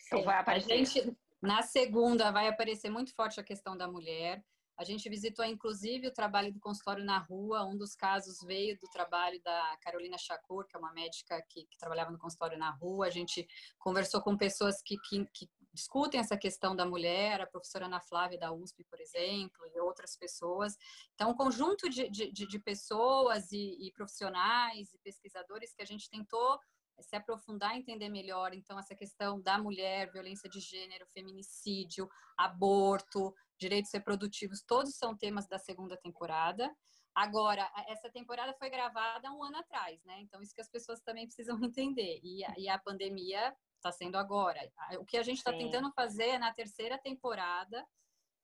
[0.08, 0.72] Então, vai aparecer.
[0.72, 4.42] A gente, na segunda, vai aparecer muito forte a questão da mulher.
[4.80, 7.66] A gente visitou, inclusive, o trabalho do consultório na rua.
[7.66, 11.78] Um dos casos veio do trabalho da Carolina Chacur, que é uma médica que, que
[11.78, 13.08] trabalhava no consultório na rua.
[13.08, 13.46] A gente
[13.78, 18.40] conversou com pessoas que, que, que, discutem essa questão da mulher, a professora Ana Flávia
[18.40, 20.78] da USP, por exemplo, e outras pessoas.
[21.14, 26.10] Então, um conjunto de, de, de pessoas e, e profissionais e pesquisadores que a gente
[26.10, 26.58] tentou
[27.02, 33.92] se aprofundar, entender melhor, então, essa questão da mulher, violência de gênero, feminicídio, aborto, direitos
[33.92, 36.74] reprodutivos, todos são temas da segunda temporada.
[37.14, 40.22] Agora, essa temporada foi gravada um ano atrás, né?
[40.22, 42.20] Então, isso que as pessoas também precisam entender.
[42.24, 44.60] E, e a pandemia está sendo agora.
[45.00, 47.86] O que a gente está tentando fazer é na terceira temporada.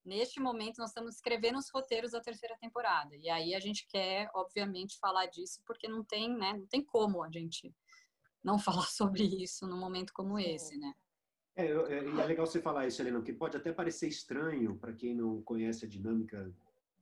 [0.03, 3.15] Neste momento, nós estamos escrevendo os roteiros da terceira temporada.
[3.15, 6.53] E aí a gente quer, obviamente, falar disso, porque não tem, né?
[6.53, 7.73] Não tem como a gente
[8.45, 10.93] não falar sobre isso num momento como esse, né?
[11.55, 15.15] É, é, é legal você falar isso, Helena, porque pode até parecer estranho para quem
[15.15, 16.53] não conhece a dinâmica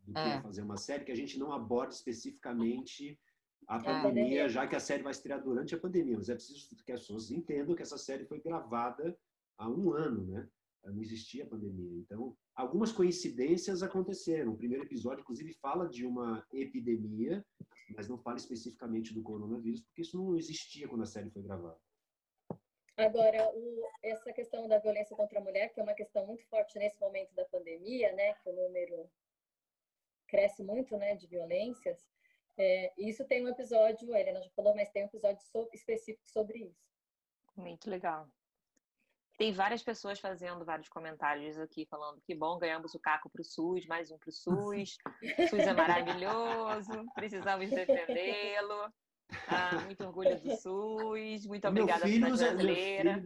[0.05, 0.41] do que é.
[0.41, 3.19] fazer uma série, que a gente não aborde especificamente
[3.67, 4.01] a é.
[4.01, 6.17] pandemia, já que a série vai estrear durante a pandemia.
[6.17, 9.17] Mas é preciso que as pessoas entendam que essa série foi gravada
[9.57, 10.47] há um ano, né?
[10.85, 11.97] Não existia pandemia.
[11.99, 14.53] Então, algumas coincidências aconteceram.
[14.53, 17.45] O primeiro episódio, inclusive, fala de uma epidemia,
[17.95, 21.79] mas não fala especificamente do coronavírus, porque isso não existia quando a série foi gravada.
[22.95, 26.77] Agora, o, essa questão da violência contra a mulher, que é uma questão muito forte
[26.77, 29.09] nesse momento da pandemia, né, que o número
[30.27, 32.07] cresce muito, né, de violências,
[32.55, 36.29] é, isso tem um episódio, a Helena já falou, mas tem um episódio sobre, específico
[36.29, 36.85] sobre isso.
[37.55, 38.27] Muito legal.
[39.37, 43.45] Tem várias pessoas fazendo vários comentários aqui, falando que bom, ganhamos o caco para o
[43.45, 44.97] SUS, mais um para o SUS.
[45.39, 48.93] O SUS é maravilhoso, precisamos defendê-lo.
[49.47, 51.47] Ah, muito orgulho do SUS.
[51.47, 53.23] Muito obrigada, Cidade Brasileira.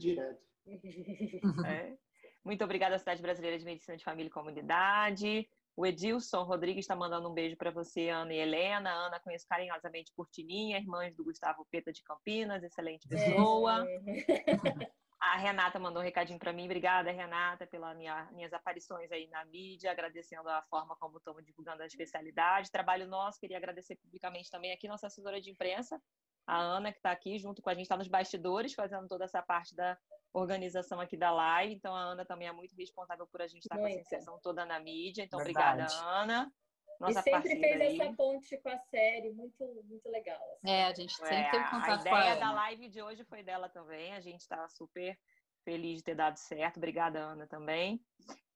[1.66, 1.98] É.
[2.44, 5.50] Muito obrigada, Cidade Brasileira de Medicina de Família e Comunidade.
[5.76, 8.90] O Edilson Rodrigues está mandando um beijo para você, Ana e Helena.
[8.90, 13.86] Ana, conheço carinhosamente por Tininha, irmãs do Gustavo Peta de Campinas, excelente pessoa.
[13.88, 14.92] É.
[15.20, 16.66] A Renata mandou um recadinho para mim.
[16.66, 21.82] Obrigada, Renata, pelas minha, minhas aparições aí na mídia, agradecendo a forma como estamos divulgando
[21.82, 22.72] a especialidade.
[22.72, 26.00] Trabalho nosso, queria agradecer publicamente também aqui nossa assessora de imprensa,
[26.46, 29.42] a Ana, que está aqui junto com a gente, está nos bastidores, fazendo toda essa
[29.42, 29.98] parte da
[30.32, 31.74] organização aqui da live.
[31.74, 34.66] Então, a Ana também é muito responsável por a gente estar com essa inserção toda
[34.66, 35.24] na mídia.
[35.24, 35.84] Então, Verdade.
[35.84, 36.52] obrigada, Ana.
[37.00, 38.00] Nossa e sempre fez aí.
[38.00, 40.42] essa ponte com a série, muito, muito legal.
[40.56, 40.72] Assim.
[40.72, 43.44] É, a gente sempre é, teve contato com a ideia da live de hoje foi
[43.44, 44.14] dela também.
[44.14, 45.18] A gente está super
[45.64, 46.78] feliz de ter dado certo.
[46.78, 48.02] Obrigada, Ana, também.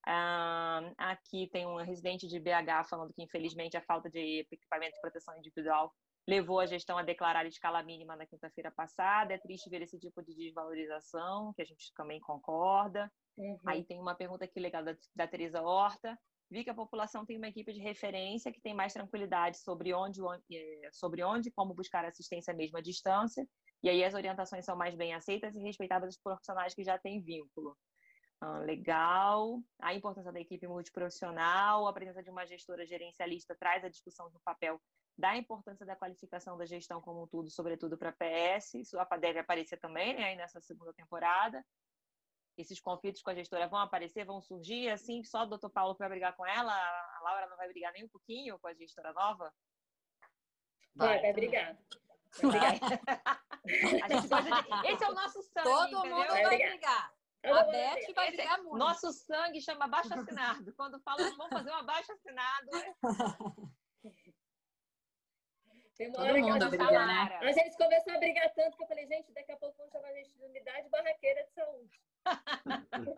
[0.07, 5.01] Uh, aqui tem um residente de BH falando que, infelizmente, a falta de equipamento de
[5.01, 5.93] proteção individual
[6.27, 9.33] levou a gestão a declarar escala mínima na quinta-feira passada.
[9.33, 13.11] É triste ver esse tipo de desvalorização, que a gente também concorda.
[13.37, 13.59] Uhum.
[13.67, 16.17] Aí tem uma pergunta aqui legal da, da Teresa Horta
[16.51, 20.19] vi que a população tem uma equipe de referência que tem mais tranquilidade sobre onde,
[20.51, 23.47] é, sobre onde e como buscar assistência mesmo à distância,
[23.81, 27.21] e aí as orientações são mais bem aceitas e respeitadas dos profissionais que já têm
[27.21, 27.75] vínculo.
[28.41, 29.61] Ah, legal.
[29.79, 34.39] A importância da equipe multiprofissional, a presença de uma gestora gerencialista traz a discussão no
[34.41, 34.81] papel
[35.17, 38.79] da importância da qualificação da gestão como um todo, sobretudo para PS.
[38.79, 41.63] Isso deve aparecer também né, aí nessa segunda temporada
[42.57, 46.09] esses conflitos com a gestora vão aparecer, vão surgir, assim, só o doutor Paulo vai
[46.09, 49.53] brigar com ela, a Laura não vai brigar nem um pouquinho com a gestora nova?
[50.95, 51.77] Vai, vai brigar.
[52.41, 52.79] Vai.
[53.65, 54.91] de...
[54.91, 56.17] Esse é o nosso sangue, Todo entendeu?
[56.17, 57.13] mundo vai brigar.
[57.43, 58.77] A Beth vai brigar muito.
[58.77, 60.73] Nosso sangue chama abaixo assinado.
[60.75, 62.69] Quando fala vamos fazer um abaixo assinado.
[65.97, 67.39] Tem uma Todo hora briga, né?
[67.41, 70.07] a gente começou a brigar tanto que eu falei, gente, daqui a pouco vamos chamar
[70.07, 72.01] a gente de unidade barraqueira de saúde.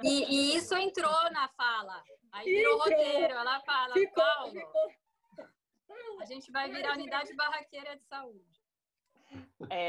[0.04, 2.04] E, e, isso entrou na fala.
[2.32, 2.98] Aí virou entrou.
[2.98, 3.34] roteiro.
[3.34, 4.92] Ela fala, ficou, Paulo, ficou.
[6.22, 8.54] a gente vai virar unidade barraqueira de saúde.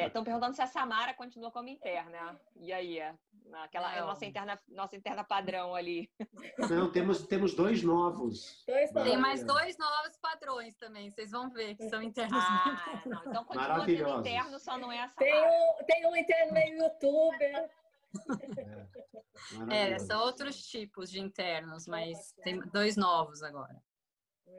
[0.07, 2.41] Estão é, perguntando se a Samara continua como interna.
[2.57, 2.99] E aí?
[2.99, 3.15] É,
[3.63, 6.11] aquela, é a nossa interna, nossa interna padrão ali.
[6.71, 8.65] Não, temos, temos dois novos.
[8.67, 11.11] Dois Tem mais dois novos padrões também.
[11.11, 12.43] Vocês vão ver que são internos.
[12.43, 15.17] Ah, não, então continua sendo interno, só não é a Samara.
[15.19, 17.71] Tem um, tem um interno meio youtuber.
[18.57, 19.04] É,
[19.71, 23.83] é, são outros tipos de internos, mas tem dois novos agora.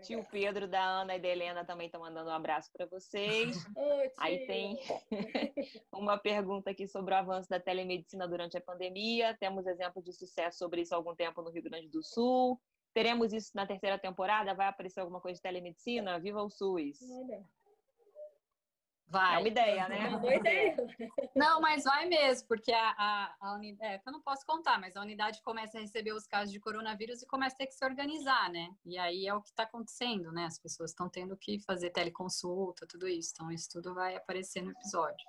[0.02, 3.58] Tio Pedro, da Ana e da Helena também estão mandando um abraço para vocês.
[3.76, 4.80] Oi, Aí tem
[5.92, 9.36] uma pergunta aqui sobre o avanço da telemedicina durante a pandemia.
[9.40, 12.60] Temos exemplos de sucesso sobre isso há algum tempo no Rio Grande do Sul.
[12.94, 14.54] Teremos isso na terceira temporada?
[14.54, 16.20] Vai aparecer alguma coisa de telemedicina?
[16.20, 17.00] Viva o SUS!
[17.02, 17.44] Olha.
[19.16, 19.36] Vai.
[19.36, 20.04] É uma ideia, né?
[20.04, 20.76] É uma boa ideia.
[21.34, 24.98] Não, mas vai mesmo, porque a, a, a unidade, é, eu não posso contar, mas
[24.98, 27.86] a unidade começa a receber os casos de coronavírus e começa a ter que se
[27.86, 28.76] organizar, né?
[28.86, 30.44] E aí é o que está acontecendo, né?
[30.44, 33.32] As pessoas estão tendo que fazer teleconsulta, tudo isso.
[33.34, 35.26] Então, isso tudo vai aparecer no episódio.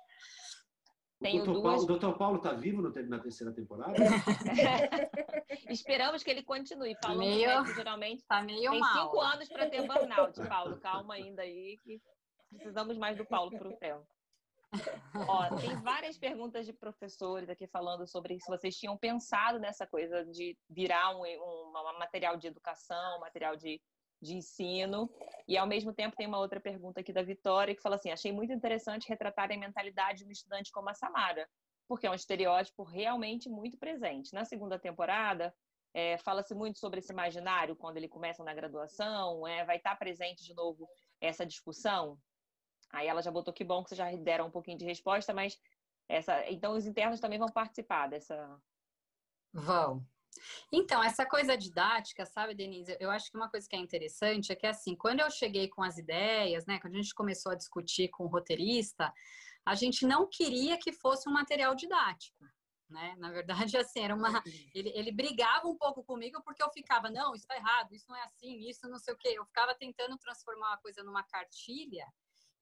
[1.21, 1.85] Tem o doutor, duas...
[1.85, 3.93] Paulo, Paulo está vivo na terceira temporada?
[5.69, 6.93] Esperamos que ele continue.
[7.01, 7.65] Falando meio...
[7.73, 9.05] geralmente tá meio tem mal.
[9.05, 10.77] cinco anos para ter burnout, Paulo.
[10.77, 12.01] Calma ainda aí que
[12.49, 14.07] Precisamos mais do Paulo para o tempo.
[15.27, 20.25] Ó, tem várias perguntas de professores aqui falando sobre se vocês tinham pensado nessa coisa
[20.25, 23.81] de virar um, um, um material de educação, um material de,
[24.21, 25.09] de ensino.
[25.47, 28.31] E, ao mesmo tempo, tem uma outra pergunta aqui da Vitória que fala assim: achei
[28.31, 31.47] muito interessante retratar a mentalidade de um estudante como a Samara,
[31.87, 34.33] porque é um estereótipo realmente muito presente.
[34.33, 35.53] Na segunda temporada,
[35.93, 40.43] é, fala-se muito sobre esse imaginário quando ele começa na graduação, é, vai estar presente
[40.43, 40.87] de novo
[41.21, 42.19] essa discussão?
[42.91, 45.59] Aí ela já botou que bom que vocês já deram um pouquinho de resposta, mas
[46.09, 48.59] essa, então os internos também vão participar dessa.
[49.53, 50.05] Vão.
[50.71, 52.95] Então, essa coisa didática, sabe, Denise?
[52.99, 55.83] Eu acho que uma coisa que é interessante é que, assim, quando eu cheguei com
[55.83, 59.11] as ideias, né, quando a gente começou a discutir com o roteirista,
[59.65, 62.45] a gente não queria que fosse um material didático.
[62.89, 63.15] Né?
[63.17, 64.41] Na verdade, assim, era uma.
[64.73, 68.15] Ele, ele brigava um pouco comigo porque eu ficava, não, isso tá errado, isso não
[68.15, 69.33] é assim, isso não sei o quê.
[69.35, 72.05] Eu ficava tentando transformar uma coisa numa cartilha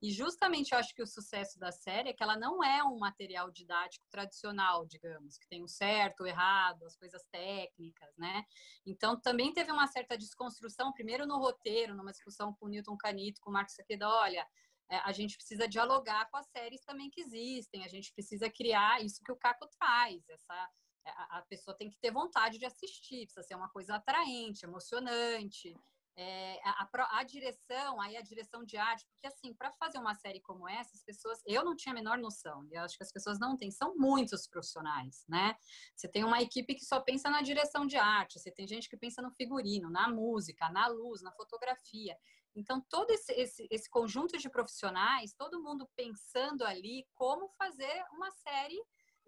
[0.05, 2.99] e justamente eu acho que o sucesso da série é que ela não é um
[2.99, 8.45] material didático tradicional, digamos, que tem o certo, o errado, as coisas técnicas, né?
[8.85, 13.41] Então também teve uma certa desconstrução, primeiro no roteiro, numa discussão com o Newton Canito,
[13.41, 14.47] com o Marcos Saqueda, olha,
[14.91, 19.03] é, a gente precisa dialogar com as séries também que existem, a gente precisa criar
[19.03, 20.69] isso que o Caco traz, essa
[21.03, 25.75] é, a pessoa tem que ter vontade de assistir, precisa ser uma coisa atraente, emocionante
[26.17, 26.87] é, a,
[27.19, 30.95] a, direção, aí a direção de arte, porque assim, para fazer uma série como essa,
[30.95, 33.69] as pessoas, eu não tinha a menor noção, e acho que as pessoas não têm,
[33.69, 35.55] são muitos profissionais, né?
[35.95, 38.97] Você tem uma equipe que só pensa na direção de arte, você tem gente que
[38.97, 42.17] pensa no figurino, na música, na luz, na fotografia.
[42.55, 48.31] Então, todo esse, esse, esse conjunto de profissionais, todo mundo pensando ali como fazer uma
[48.31, 48.81] série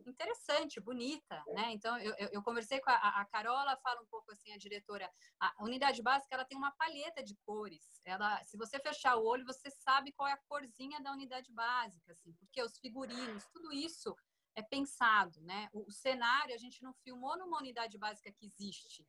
[0.06, 1.72] interessante, bonita, né?
[1.72, 5.64] Então, eu, eu, conversei com a, a Carola, fala um pouco assim, a diretora, a
[5.64, 8.02] unidade básica, ela tem uma palheta de cores.
[8.06, 12.12] Ela, se você fechar o olho, você sabe qual é a corzinha da unidade básica,
[12.12, 14.16] assim, porque os figurinos, tudo isso
[14.56, 15.70] é pensado, né?
[15.74, 19.08] O, o cenário, a gente não filmou numa unidade básica que existe.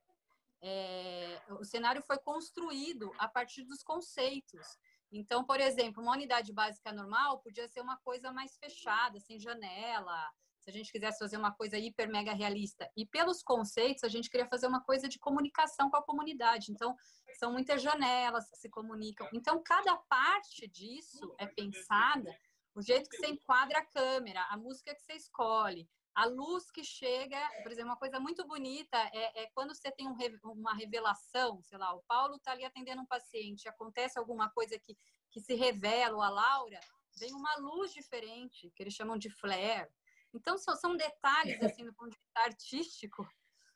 [0.60, 4.66] É, o cenário foi construído a partir dos conceitos.
[5.10, 10.30] Então, por exemplo, uma unidade básica normal podia ser uma coisa mais fechada, sem janela,
[10.68, 12.90] se a gente quisesse fazer uma coisa hiper mega realista.
[12.94, 16.70] E pelos conceitos, a gente queria fazer uma coisa de comunicação com a comunidade.
[16.70, 16.94] Então,
[17.38, 19.26] são muitas janelas que se comunicam.
[19.32, 22.30] Então, cada parte disso é pensada,
[22.74, 26.84] o jeito que você enquadra a câmera, a música que você escolhe, a luz que
[26.84, 31.62] chega, por exemplo, uma coisa muito bonita é, é quando você tem um, uma revelação,
[31.62, 34.98] sei lá, o Paulo está ali atendendo um paciente, acontece alguma coisa que,
[35.30, 36.80] que se revela, ou a Laura,
[37.18, 39.88] vem uma luz diferente, que eles chamam de flare.
[40.34, 43.28] Então, são, são detalhes, assim, do ponto de vista artístico,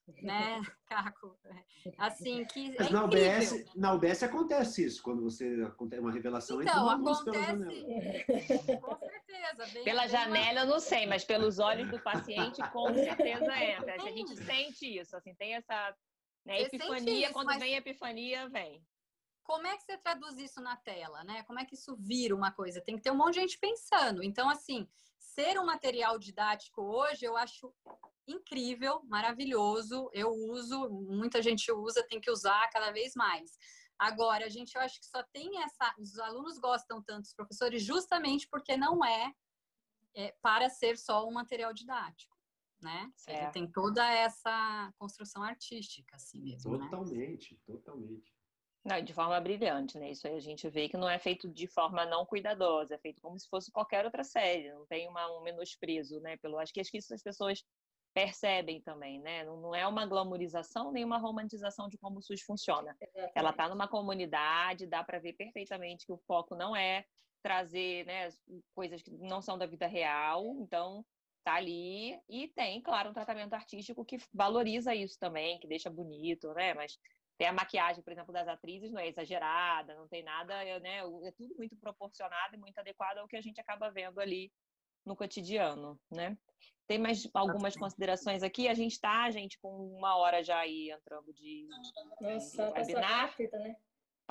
[0.23, 1.39] né, Caco?
[1.99, 6.61] Assim, que Mas é na, UBS, na UBS acontece isso, quando você acontece uma revelação
[6.63, 7.85] então, uma acontece...
[8.81, 9.67] Com certeza.
[9.73, 13.95] Bem, pela janela eu não sei, mas pelos olhos do paciente com certeza entra.
[13.95, 15.97] A gente sente isso, assim, tem essa
[16.45, 17.61] né, epifania, isso, quando mas...
[17.61, 18.85] vem a epifania, vem
[19.43, 21.43] como é que você traduz isso na tela, né?
[21.45, 22.81] Como é que isso vira uma coisa?
[22.81, 24.23] Tem que ter um monte de gente pensando.
[24.23, 24.89] Então, assim,
[25.19, 27.73] ser um material didático hoje, eu acho
[28.27, 30.11] incrível, maravilhoso.
[30.13, 33.59] Eu uso, muita gente usa, tem que usar cada vez mais.
[33.99, 35.95] Agora, a gente, eu acho que só tem essa.
[35.99, 39.33] Os alunos gostam tanto dos professores justamente porque não é,
[40.15, 42.37] é para ser só um material didático.
[42.81, 43.13] Né?
[43.29, 46.81] Ele tem toda essa construção artística, assim mesmo.
[46.81, 47.61] Totalmente, né?
[47.65, 48.35] totalmente.
[48.85, 50.11] Não, de forma brilhante, né?
[50.11, 53.23] Isso aí a gente vê que não é feito de forma não cuidadosa, é feito
[53.23, 56.37] como se fosse qualquer outra série, não tem uma, um menosprezo, né?
[56.39, 57.63] Pelo, acho que, acho que isso as pessoas
[58.13, 59.45] percebem também, né?
[59.45, 62.97] Não, não é uma glamorização nem uma romantização de como o SUS funciona.
[63.01, 63.33] Exatamente.
[63.37, 67.05] Ela está numa comunidade, dá para ver perfeitamente que o foco não é
[67.43, 68.29] trazer né,
[68.75, 71.05] coisas que não são da vida real, então
[71.45, 76.53] tá ali e tem, claro, um tratamento artístico que valoriza isso também, que deixa bonito,
[76.55, 76.75] né?
[76.75, 76.99] Mas
[77.43, 80.99] tem a maquiagem, por exemplo, das atrizes não é exagerada, não tem nada, né?
[81.25, 84.53] É tudo muito proporcionado e muito adequado ao que a gente acaba vendo ali
[85.05, 86.39] no cotidiano, né?
[86.87, 88.69] Tem mais algumas considerações aqui?
[88.69, 91.67] A gente está, gente, com uma hora já aí entrando de,
[92.21, 93.27] Nossa, de webinar.
[93.31, 93.75] Rápido, né?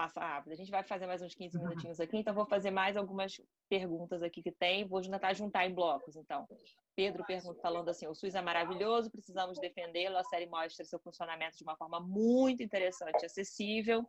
[0.01, 0.53] Passa rápido.
[0.53, 3.39] A gente vai fazer mais uns 15 minutinhos aqui, então vou fazer mais algumas
[3.69, 4.83] perguntas aqui que tem.
[4.83, 6.47] Vou tentar juntar em blocos, então.
[6.95, 10.17] Pedro pergunta, falando assim: o SUS é maravilhoso, precisamos defendê-lo.
[10.17, 14.03] A série mostra seu funcionamento de uma forma muito interessante e acessível.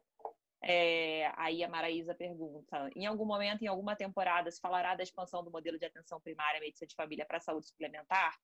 [0.62, 5.44] É, aí a Maraísa pergunta: em algum momento, em alguma temporada, se falará da expansão
[5.44, 8.34] do modelo de atenção primária medicina de família para a saúde suplementar?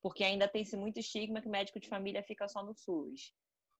[0.00, 3.34] Porque ainda tem-se muito estigma que médico de família fica só no SUS.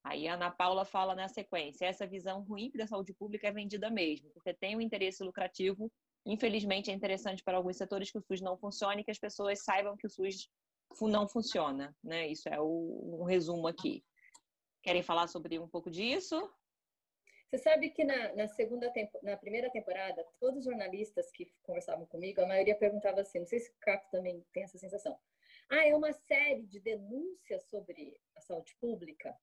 [0.05, 3.91] Aí a Ana Paula fala na sequência: essa visão ruim da saúde pública é vendida
[3.91, 5.91] mesmo, porque tem um interesse lucrativo
[6.25, 9.65] Infelizmente, é interessante para alguns setores que o SUS não funcione e que as pessoas
[9.65, 10.49] saibam que o SUS
[11.01, 12.29] não funciona, né?
[12.29, 14.05] Isso é o, um resumo aqui.
[14.83, 16.37] Querem falar sobre um pouco disso?
[17.51, 22.07] Você sabe que na, na segunda tempo, na primeira temporada, todos os jornalistas que conversavam
[22.07, 25.19] comigo, a maioria perguntava assim, não sei se o Caco também tem essa sensação.
[25.69, 29.37] Ah, é uma série de denúncias sobre a saúde pública?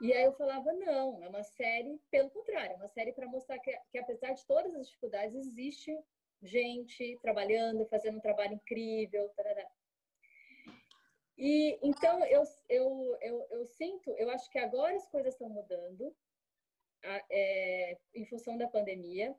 [0.00, 3.58] E aí eu falava, não, é uma série, pelo contrário, é uma série para mostrar
[3.58, 5.96] que, que, apesar de todas as dificuldades, existe
[6.42, 9.28] gente trabalhando, fazendo um trabalho incrível.
[9.30, 9.68] Tarará.
[11.36, 16.14] E então eu, eu, eu, eu, sinto, eu acho que agora as coisas estão mudando
[17.30, 19.36] é, em função da pandemia,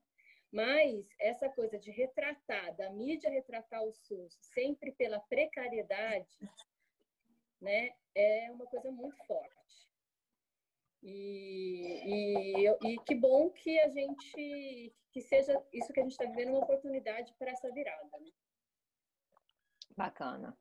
[0.52, 6.38] mas essa coisa de retratar, da mídia retratar o SUS sempre pela precariedade,
[7.62, 9.89] né, é uma coisa muito forte.
[11.02, 16.26] E, e, e, que bom que a gente, que seja isso que a gente está
[16.26, 18.10] vivendo uma oportunidade para essa virada.
[18.20, 18.32] Né?
[19.96, 20.58] Bacana.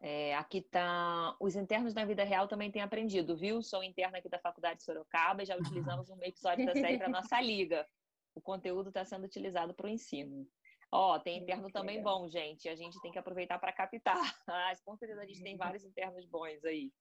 [0.00, 1.34] É, aqui tá.
[1.40, 3.62] Os internos na vida real também têm aprendido, viu?
[3.62, 7.08] Sou interna aqui da Faculdade de Sorocaba e já utilizamos um episódio da série para
[7.08, 7.86] nossa liga.
[8.34, 10.46] O conteúdo está sendo utilizado para o ensino.
[10.92, 12.68] Ó, oh, tem interno também bom, gente.
[12.68, 14.14] A gente tem que aproveitar para captar.
[14.46, 16.92] Ah, com certeza a gente tem vários internos bons aí.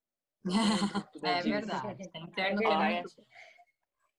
[0.46, 2.10] É verdade.
[2.12, 3.04] Tem interno é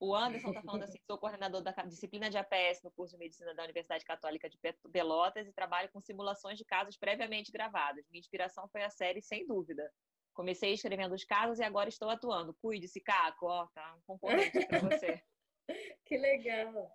[0.00, 3.54] O Anderson está falando assim: sou coordenador da disciplina de APS no curso de medicina
[3.54, 4.58] da Universidade Católica de
[4.92, 8.04] Pelotas e trabalho com simulações de casos previamente gravados.
[8.10, 9.90] Minha inspiração foi a série, sem dúvida.
[10.32, 12.54] Comecei escrevendo os casos e agora estou atuando.
[12.54, 15.22] Cuide-se, Caco, ó, tá um concorrente para você.
[16.04, 16.90] que legal.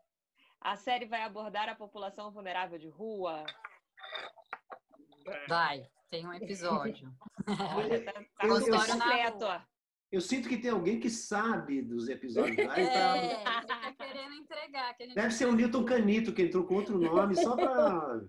[0.60, 3.46] A série vai abordar a população vulnerável de rua?
[5.48, 5.90] Vai.
[6.10, 7.14] Tem um episódio.
[7.76, 9.62] Olha, tá, tá eu, eu, completo, ó.
[10.12, 12.66] Eu sinto que tem alguém que sabe dos episódios.
[12.66, 13.64] Lá, é, tá...
[13.64, 14.96] tá querendo entregar.
[14.96, 18.22] Que Deve ser o Newton Canito, que entrou com outro nome, só para...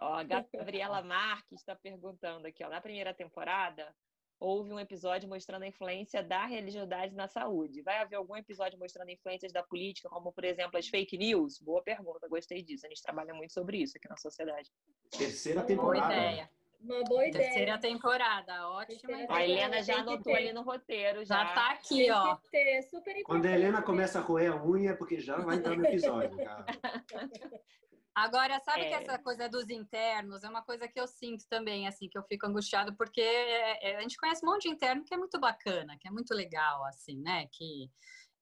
[0.00, 3.94] Ó, a Gabriela Marques está perguntando aqui, ó, na primeira temporada,
[4.40, 7.82] houve um episódio mostrando a influência da religiosidade na saúde.
[7.82, 11.58] Vai haver algum episódio mostrando influências da política, como, por exemplo, as fake news?
[11.60, 12.86] Boa pergunta, gostei disso.
[12.86, 14.70] A gente trabalha muito sobre isso aqui na sociedade.
[15.10, 16.06] Terceira temporada.
[16.06, 16.50] Boa ideia.
[16.80, 17.44] Uma boa ideia.
[17.44, 19.26] Terceira temporada, ótima ideia.
[19.28, 21.24] A Helena já anotou ali no roteiro.
[21.24, 22.36] Já, já tá aqui, ó.
[22.52, 25.76] Ter, super Quando a Helena começa a roer a unha, é porque já vai entrar
[25.76, 26.64] no episódio, cara.
[28.18, 28.88] Agora, sabe é...
[28.88, 32.22] que essa coisa dos internos é uma coisa que eu sinto também, assim, que eu
[32.24, 35.38] fico angustiado, porque é, é, a gente conhece um monte de interno que é muito
[35.38, 37.46] bacana, que é muito legal, assim, né?
[37.52, 37.88] Que,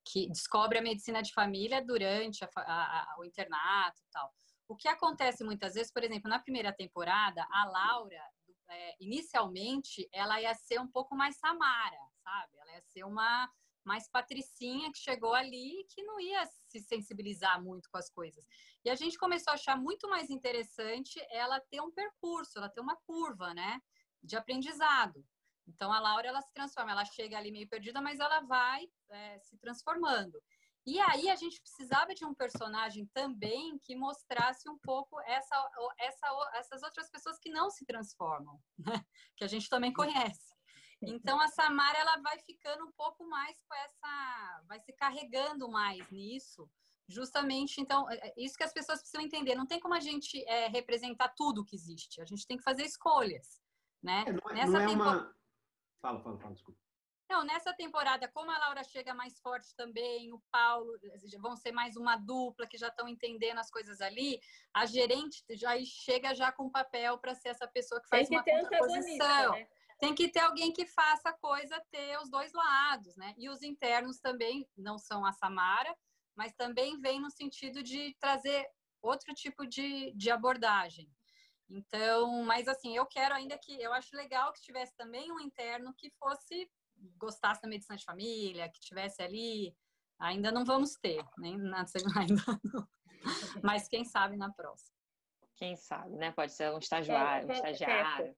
[0.04, 4.32] que descobre a medicina de família durante a, a, a, o internato e tal.
[4.66, 8.22] O que acontece muitas vezes, por exemplo, na primeira temporada, a Laura,
[8.70, 12.58] é, inicialmente, ela ia ser um pouco mais Samara, sabe?
[12.58, 13.48] Ela ia ser uma
[13.86, 18.44] mais patricinha que chegou ali que não ia se sensibilizar muito com as coisas.
[18.84, 22.80] E a gente começou a achar muito mais interessante ela ter um percurso, ela ter
[22.80, 23.80] uma curva, né,
[24.22, 25.24] de aprendizado.
[25.66, 29.38] Então a Laura ela se transforma, ela chega ali meio perdida, mas ela vai é,
[29.38, 30.40] se transformando.
[30.86, 36.50] E aí a gente precisava de um personagem também que mostrasse um pouco essa, essa,
[36.54, 39.04] essas outras pessoas que não se transformam, né?
[39.36, 40.45] que a gente também conhece.
[41.02, 46.08] Então a Samara ela vai ficando um pouco mais com essa, vai se carregando mais
[46.10, 46.68] nisso,
[47.08, 47.80] justamente.
[47.80, 49.54] Então é, é isso que as pessoas precisam entender.
[49.54, 52.20] Não tem como a gente é, representar tudo que existe.
[52.20, 53.60] A gente tem que fazer escolhas,
[54.02, 54.24] né?
[54.26, 55.02] É, não é, Nessa não é tempo...
[55.02, 55.36] uma...
[56.00, 56.80] Fala, fala, fala, desculpa.
[57.28, 60.96] Não, nessa temporada, como a Laura chega mais forte também, o Paulo,
[61.40, 64.40] vão ser mais uma dupla que já estão entendendo as coisas ali,
[64.72, 68.50] a gerente já chega já com papel para ser essa pessoa que faz Tem que
[68.50, 69.52] uma composição.
[69.52, 69.68] Né?
[69.98, 73.34] Tem que ter alguém que faça a coisa ter os dois lados, né?
[73.38, 75.94] E os internos também não são a Samara,
[76.34, 78.66] mas também vem no sentido de trazer
[79.00, 81.10] outro tipo de, de abordagem.
[81.68, 85.94] Então, mas assim, eu quero ainda que, eu acho legal que tivesse também um interno
[85.94, 86.70] que fosse,
[87.16, 89.74] gostasse da medicina de família, que tivesse ali,
[90.18, 92.86] ainda não vamos ter, nem na segunda, ainda não.
[93.62, 94.94] mas quem sabe na próxima.
[95.56, 96.32] Quem sabe, né?
[96.32, 98.36] Pode ser um estagiário, um estagiário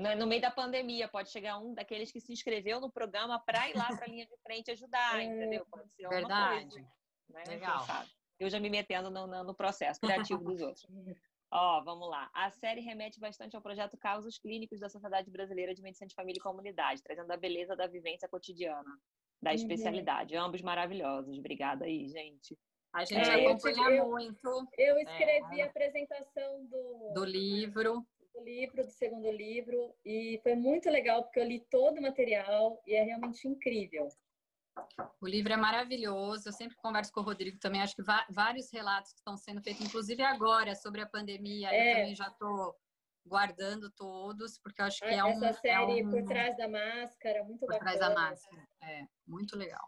[0.00, 3.76] no meio da pandemia, pode chegar um daqueles que se inscreveu no programa para ir
[3.76, 5.66] lá para a linha de frente ajudar, é, entendeu?
[5.70, 6.70] Pode ser Verdade.
[6.70, 6.88] Coisa,
[7.30, 7.44] né?
[7.46, 7.86] Legal.
[8.38, 10.86] Eu já me metendo no, no processo criativo dos outros.
[11.52, 12.30] Ó, vamos lá.
[12.32, 16.38] A série remete bastante ao projeto Causos Clínicos da Sociedade Brasileira de Medicina de Família
[16.38, 18.96] e Comunidade, trazendo a beleza da vivência cotidiana,
[19.42, 19.56] da uhum.
[19.56, 20.36] especialidade.
[20.36, 21.36] Ambos maravilhosos.
[21.36, 22.56] Obrigada aí, gente.
[22.92, 24.68] A gente é, acompanha eu, muito.
[24.78, 28.06] Eu escrevi é, a apresentação do, do livro
[28.42, 32.94] livro, do segundo livro, e foi muito legal porque eu li todo o material e
[32.94, 34.08] é realmente incrível.
[35.20, 36.48] O livro é maravilhoso.
[36.48, 37.82] Eu sempre converso com o Rodrigo também.
[37.82, 41.68] Acho que vários relatos que estão sendo feitos, inclusive agora, sobre a pandemia.
[41.70, 41.90] É.
[41.90, 42.76] Eu também já estou
[43.26, 45.44] guardando todos, porque eu acho que é, é um.
[45.44, 46.10] Essa série é um...
[46.10, 47.90] Por Trás da Máscara, muito por bacana.
[47.90, 48.68] Por Trás da Máscara.
[48.82, 49.86] É, muito legal.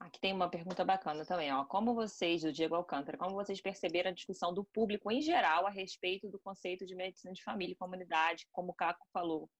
[0.00, 1.62] Aqui tem uma pergunta bacana também, ó.
[1.66, 5.70] Como vocês, do Diego Alcântara, como vocês perceberam a discussão do público em geral a
[5.70, 9.50] respeito do conceito de medicina de família e comunidade, como o Caco falou,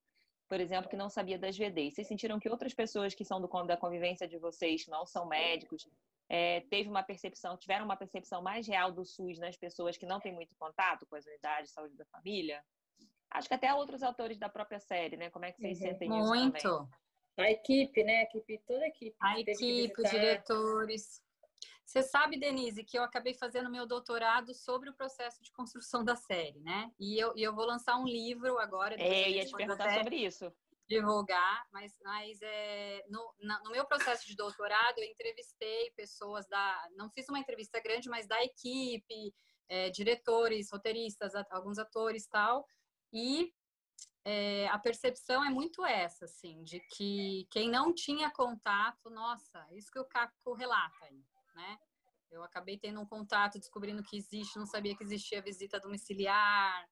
[0.49, 1.95] por exemplo, que não sabia das VDs?
[1.95, 5.87] Vocês sentiram que outras pessoas que são do da convivência de vocês, não são médicos,
[6.27, 10.21] é, teve uma percepção, tiveram uma percepção mais real do SUS nas pessoas que não
[10.21, 12.65] têm muito contato com as unidades de saúde da família?
[13.31, 15.29] Acho que até outros autores da própria série, né?
[15.29, 15.87] Como é que vocês uhum.
[15.87, 16.57] sentem muito.
[16.57, 16.89] isso Muito.
[17.43, 18.19] A equipe, né?
[18.19, 19.17] A equipe, toda a equipe.
[19.21, 21.23] A equipe, os diretores.
[21.85, 26.15] Você sabe, Denise, que eu acabei fazendo meu doutorado sobre o processo de construção da
[26.15, 26.89] série, né?
[27.01, 28.95] E eu, e eu vou lançar um livro agora.
[28.95, 30.53] É, eu ia te perguntar sobre isso.
[30.89, 36.89] Divulgar, mas, mas é, no, na, no meu processo de doutorado eu entrevistei pessoas da.
[36.97, 39.35] Não fiz uma entrevista grande, mas da equipe,
[39.69, 42.65] é, diretores, roteiristas, alguns atores tal.
[43.13, 43.53] E
[44.25, 49.91] é, a percepção é muito essa, assim, de que quem não tinha contato, nossa, isso
[49.91, 51.79] que o Caco relata aí, né?
[52.31, 56.89] Eu acabei tendo um contato, descobrindo que existe, não sabia que existia visita domiciliar.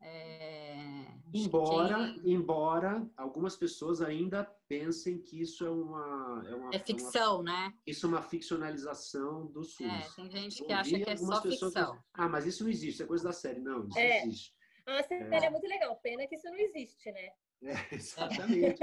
[0.00, 1.06] É...
[1.32, 2.32] Embora, quem...
[2.32, 7.74] embora algumas pessoas ainda pensem que isso é uma é, uma, é ficção, uma, né?
[7.86, 9.86] Isso é uma ficcionalização do SUS.
[9.86, 11.94] É, tem gente que acha que é só ficção.
[11.94, 13.60] Que, ah, mas isso não existe, é coisa da série.
[13.60, 14.22] Não, isso é.
[14.22, 14.54] existe.
[14.86, 15.46] A série é.
[15.46, 17.30] é muito legal, pena que isso não existe, né?
[17.62, 18.82] É, exatamente.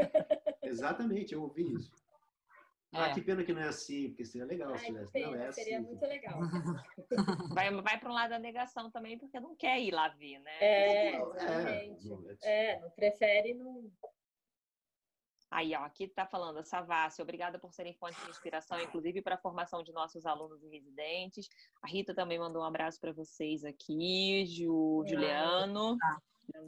[0.64, 1.92] exatamente, eu ouvi isso.
[2.92, 3.14] Ah, é.
[3.14, 5.12] que pena que não é assim, porque seria legal Ai, se tivesse.
[5.12, 5.88] Pena, não, é seria assim.
[5.88, 6.40] muito legal.
[7.54, 10.58] vai vai para um lado da negação também, porque não quer ir lá ver, né?
[10.60, 12.08] É, exatamente.
[12.42, 13.92] É, é, não prefere não.
[15.52, 19.36] Aí, ó, aqui está falando a Savassi, obrigada por serem fonte de inspiração, inclusive para
[19.36, 21.50] a formação de nossos alunos e residentes.
[21.82, 25.98] A Rita também mandou um abraço para vocês aqui, Ju, Juliano,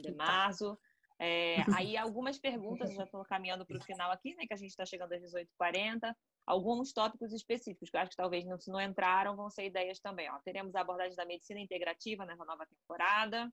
[0.00, 0.76] de Marzo.
[1.18, 1.56] É,
[1.86, 4.44] aí algumas perguntas, já estou caminhando para o final aqui, né?
[4.46, 6.12] Que a gente está chegando às 18h40.
[6.44, 10.00] Alguns tópicos específicos, que eu acho que talvez não, se não entraram, vão ser ideias
[10.00, 10.28] também.
[10.28, 10.38] Ó.
[10.40, 13.48] Teremos a abordagem da medicina integrativa nessa nova temporada.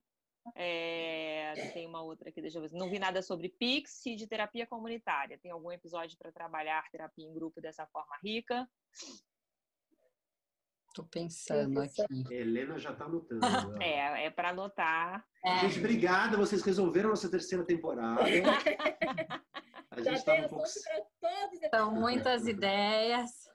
[0.56, 2.72] É, tem uma outra aqui, deixa eu ver.
[2.74, 5.38] Não vi nada sobre Pix e de terapia comunitária.
[5.38, 8.68] Tem algum episódio para trabalhar terapia em grupo dessa forma rica?
[10.94, 12.04] Tô pensando aqui.
[12.32, 13.40] Helena já tá anotando.
[13.82, 15.26] é, é para anotar.
[15.46, 15.60] É.
[15.60, 16.36] Gente, obrigada.
[16.36, 18.22] Vocês resolveram nossa terceira temporada.
[19.92, 20.66] A gente já tem um pouco...
[21.74, 23.49] São muitas ideias.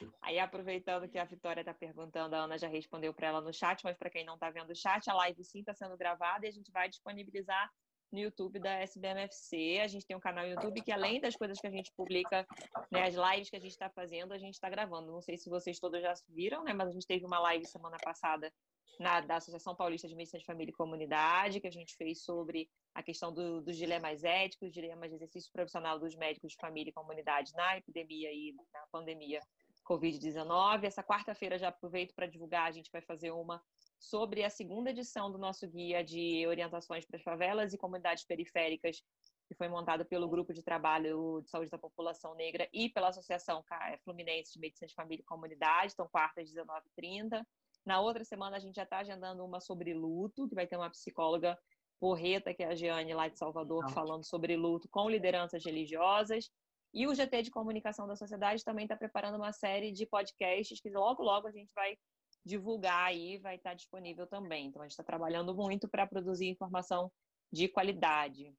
[0.22, 3.82] Aí, aproveitando que a Vitória está perguntando, a Ana já respondeu para ela no chat,
[3.84, 6.48] mas para quem não está vendo o chat, a live sim está sendo gravada e
[6.48, 7.70] a gente vai disponibilizar
[8.12, 9.80] no YouTube da SBMFC.
[9.82, 12.46] A gente tem um canal no YouTube que, além das coisas que a gente publica,
[12.90, 15.10] né, as lives que a gente está fazendo, a gente está gravando.
[15.10, 17.96] Não sei se vocês todos já viram, né, mas a gente teve uma live semana
[18.02, 18.52] passada
[19.00, 22.68] na, da Associação Paulista de Medicina de Família e Comunidade, que a gente fez sobre
[22.94, 26.94] a questão do, dos dilemas éticos, dilemas de exercício profissional dos médicos de família e
[26.94, 29.40] comunidade na epidemia e na pandemia
[29.84, 30.84] Covid-19.
[30.84, 33.62] Essa quarta-feira já aproveito para divulgar, a gente vai fazer uma
[33.98, 39.02] sobre a segunda edição do nosso guia de orientações para as favelas e comunidades periféricas,
[39.46, 43.62] que foi montado pelo Grupo de Trabalho de Saúde da População Negra e pela Associação
[44.04, 47.44] Fluminense de Medicina de Família e Comunidade, então quarta às 19h30.
[47.84, 50.90] Na outra semana a gente já está agendando uma sobre luto, que vai ter uma
[50.90, 51.58] psicóloga
[52.00, 56.50] porreta, que é a Giane, lá de Salvador, falando sobre luto com lideranças religiosas.
[56.94, 60.90] E o GT de Comunicação da Sociedade também está preparando uma série de podcasts que
[60.90, 61.96] logo, logo a gente vai
[62.44, 64.66] divulgar aí, vai estar tá disponível também.
[64.66, 67.10] Então, a gente está trabalhando muito para produzir informação
[67.50, 68.54] de qualidade.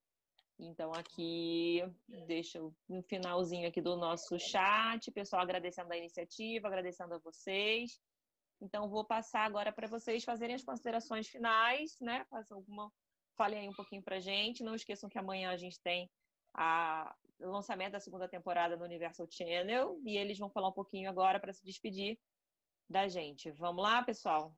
[0.59, 1.81] Então, aqui,
[2.25, 7.99] deixa um finalzinho aqui do nosso chat, pessoal agradecendo a iniciativa, agradecendo a vocês.
[8.61, 12.25] Então, vou passar agora para vocês fazerem as considerações finais, né?
[12.29, 12.91] Façam alguma,
[13.35, 14.63] falem aí um pouquinho para gente.
[14.63, 16.09] Não esqueçam que amanhã a gente tem
[16.53, 21.39] a, lançamento da segunda temporada no Universal Channel e eles vão falar um pouquinho agora
[21.39, 22.19] para se despedir
[22.89, 23.51] da gente.
[23.51, 24.55] Vamos lá, pessoal?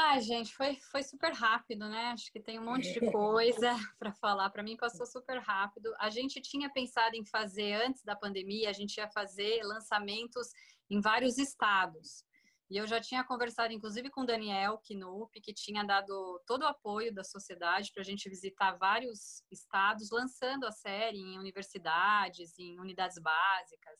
[0.00, 2.12] Ah, gente, foi, foi super rápido, né?
[2.12, 4.48] Acho que tem um monte de coisa para falar.
[4.50, 5.92] Para mim, passou super rápido.
[5.98, 10.52] A gente tinha pensado em fazer, antes da pandemia, a gente ia fazer lançamentos
[10.88, 12.24] em vários estados.
[12.70, 16.66] E eu já tinha conversado, inclusive, com o Daniel Knup, que tinha dado todo o
[16.66, 22.78] apoio da sociedade para a gente visitar vários estados, lançando a série em universidades, em
[22.78, 23.98] unidades básicas.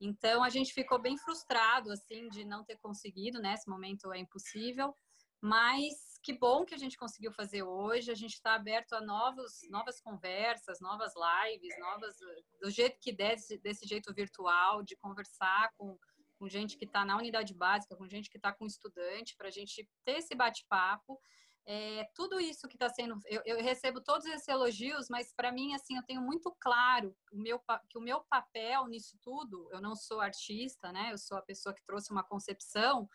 [0.00, 3.54] Então, a gente ficou bem frustrado, assim, de não ter conseguido, né?
[3.66, 4.94] Momento é impossível.
[5.40, 8.10] Mas que bom que a gente conseguiu fazer hoje.
[8.10, 12.16] A gente está aberto a novos, novas conversas, novas lives, novas
[12.60, 15.96] do jeito que der, desse jeito virtual, de conversar com,
[16.38, 19.50] com gente que está na unidade básica, com gente que está com estudante, para a
[19.50, 21.20] gente ter esse bate-papo.
[21.66, 25.74] É, tudo isso que está sendo, eu, eu, recebo todos esses elogios, mas para mim
[25.74, 27.60] assim eu tenho muito claro o meu,
[27.90, 31.12] que o meu papel nisso tudo, eu não sou artista, né?
[31.12, 33.06] Eu sou a pessoa que trouxe uma concepção,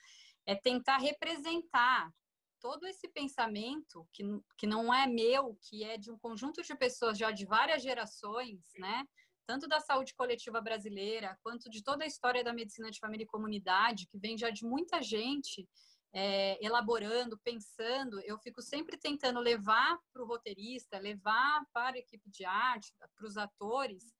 [0.45, 2.13] é tentar representar
[2.59, 4.23] todo esse pensamento que,
[4.57, 8.61] que não é meu, que é de um conjunto de pessoas já de várias gerações,
[8.77, 9.03] né?
[9.45, 13.27] Tanto da saúde coletiva brasileira, quanto de toda a história da medicina de família e
[13.27, 15.67] comunidade, que vem já de muita gente
[16.13, 22.29] é, elaborando, pensando, eu fico sempre tentando levar para o roteirista, levar para a equipe
[22.29, 24.13] de arte, para os atores,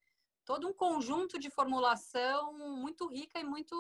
[0.44, 3.76] todo um conjunto de formulação muito rica e muito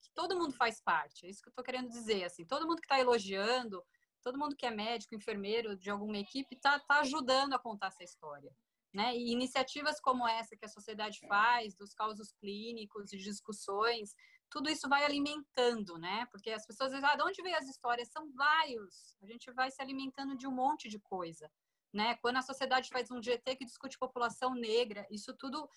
[0.00, 1.26] que todo mundo faz parte.
[1.26, 2.24] É isso que eu estou querendo dizer.
[2.24, 3.84] Assim, todo mundo que está elogiando,
[4.22, 8.02] todo mundo que é médico, enfermeiro de alguma equipe, está tá ajudando a contar essa
[8.02, 8.52] história.
[8.92, 9.16] Né?
[9.16, 14.14] E iniciativas como essa que a sociedade faz, dos causos clínicos e discussões,
[14.50, 16.26] tudo isso vai alimentando, né?
[16.30, 18.10] Porque as pessoas dizem, ah, de onde veio as histórias?
[18.10, 19.16] São vários.
[19.22, 21.48] A gente vai se alimentando de um monte de coisa,
[21.92, 22.16] né?
[22.16, 25.68] Quando a sociedade faz um GT que discute população negra, isso tudo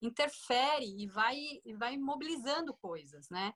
[0.00, 3.52] interfere e vai, e vai mobilizando coisas, né?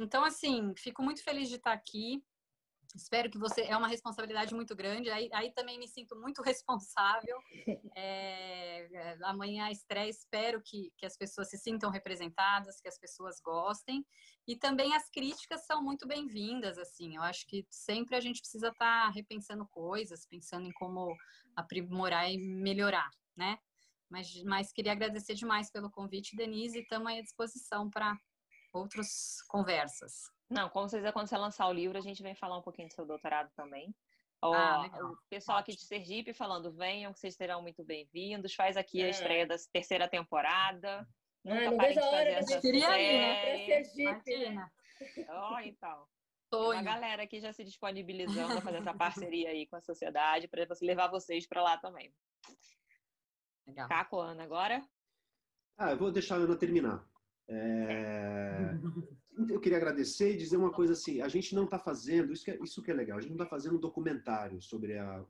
[0.00, 2.22] Então, assim, fico muito feliz de estar aqui.
[2.94, 3.62] Espero que você.
[3.62, 5.10] É uma responsabilidade muito grande.
[5.10, 7.38] Aí, aí também me sinto muito responsável.
[7.94, 13.40] É, amanhã a estreia, espero que, que as pessoas se sintam representadas, que as pessoas
[13.40, 14.04] gostem.
[14.46, 16.78] E também as críticas são muito bem-vindas.
[16.78, 21.14] Assim, eu acho que sempre a gente precisa estar tá repensando coisas, pensando em como
[21.54, 23.58] aprimorar e melhorar, né?
[24.08, 28.18] Mas, mas queria agradecer demais pelo convite, Denise, e estamos à disposição para
[28.72, 30.30] outras conversas.
[30.50, 32.94] Não, com certeza, quando você lançar o livro, a gente vem falar um pouquinho do
[32.94, 33.94] seu doutorado também.
[34.42, 38.54] ah, o pessoal aqui de Sergipe falando, venham, que vocês serão muito bem-vindos.
[38.54, 39.06] Faz aqui é.
[39.06, 41.06] a estreia da terceira temporada.
[41.44, 43.66] Nunca ah, não vejo a hora a queria ir, né?
[43.66, 44.70] Sergipe, né?
[45.28, 46.06] Ó, então.
[46.50, 50.66] Uma galera aqui já se disponibilizando a fazer essa parceria aí com a sociedade para
[50.80, 52.10] levar vocês para lá também.
[53.66, 53.86] Legal.
[53.86, 54.82] Caco, Ana, agora?
[55.76, 57.06] Ah, eu vou deixar a Ana terminar.
[57.48, 58.48] É...
[59.48, 62.50] Eu queria agradecer e dizer uma coisa assim: a gente não está fazendo, isso que,
[62.50, 65.24] é, isso que é legal, a gente não está fazendo um documentário sobre a,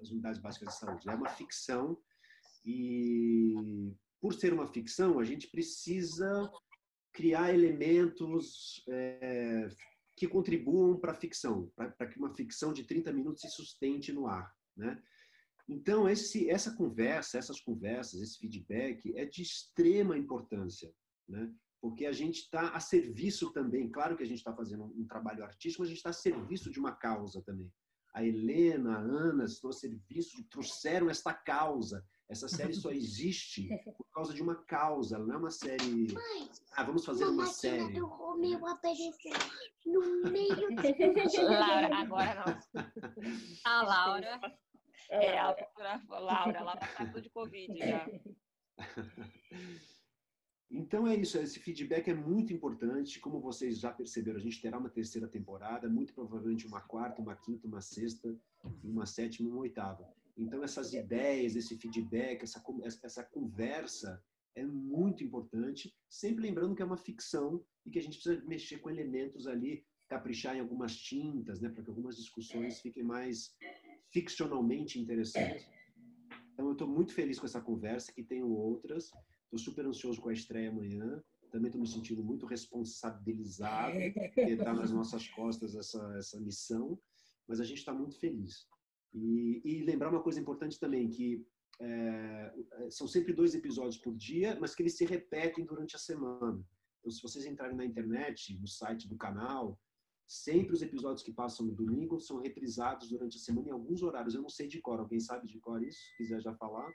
[0.00, 1.08] as unidades básicas de saúde.
[1.08, 1.98] É uma ficção
[2.64, 3.54] e,
[4.20, 6.50] por ser uma ficção, a gente precisa
[7.12, 9.68] criar elementos é,
[10.16, 14.26] que contribuam para a ficção, para que uma ficção de 30 minutos se sustente no
[14.26, 14.52] ar.
[14.76, 15.00] Né?
[15.68, 20.92] Então, esse, essa conversa, essas conversas, esse feedback é de extrema importância,
[21.28, 21.52] né?
[21.84, 23.90] Porque a gente está a serviço também.
[23.90, 26.70] Claro que a gente está fazendo um, trabalho artístico, mas a gente está a serviço
[26.70, 27.70] de uma causa também.
[28.14, 32.02] A Helena, a Ana estão a serviço, trouxeram esta causa.
[32.26, 36.10] Essa série só existe por causa de uma causa, ela não é uma série.
[36.10, 37.92] Mãe, ah, vamos fazer uma série.
[37.92, 39.36] do Romeu apareceu
[39.84, 40.56] no meio
[41.50, 42.82] Laura, agora não.
[43.66, 44.40] A Laura
[45.10, 48.06] é, a doutora Laura, ela está de Covid já.
[50.70, 53.20] Então é isso, esse feedback é muito importante.
[53.20, 57.36] Como vocês já perceberam, a gente terá uma terceira temporada, muito provavelmente uma quarta, uma
[57.36, 58.36] quinta, uma sexta,
[58.82, 60.08] uma sétima uma oitava.
[60.36, 62.62] Então essas ideias, esse feedback, essa,
[63.02, 64.22] essa conversa
[64.56, 65.94] é muito importante.
[66.08, 69.84] Sempre lembrando que é uma ficção e que a gente precisa mexer com elementos ali,
[70.08, 73.54] caprichar em algumas tintas, né, para que algumas discussões fiquem mais
[74.12, 75.68] ficcionalmente interessante.
[76.52, 79.10] Então, eu estou muito feliz com essa conversa, que tenho outras.
[79.54, 81.22] Estou super ansioso com a estreia amanhã.
[81.50, 86.98] Também estou me sentindo muito responsabilizado, porque está nas nossas costas essa, essa missão.
[87.46, 88.66] Mas a gente está muito feliz.
[89.12, 91.46] E, e, lembrar uma coisa importante também, que
[91.80, 92.52] é,
[92.90, 96.60] são sempre dois episódios por dia, mas que eles se repetem durante a semana.
[96.98, 99.78] Então, se vocês entrarem na internet, no site do canal,
[100.26, 104.34] Sempre os episódios que passam no domingo são reprisados durante a semana em alguns horários.
[104.34, 104.98] Eu não sei de cor.
[104.98, 105.98] Alguém sabe de cor isso?
[105.98, 106.90] Se quiser já falar.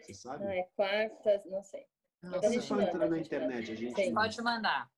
[0.00, 0.44] Você sabe?
[0.44, 1.86] Ah, é quartas, não sei.
[2.22, 3.72] Não, você só entra na internet.
[3.72, 4.14] A gente Sim.
[4.14, 4.90] pode mandar.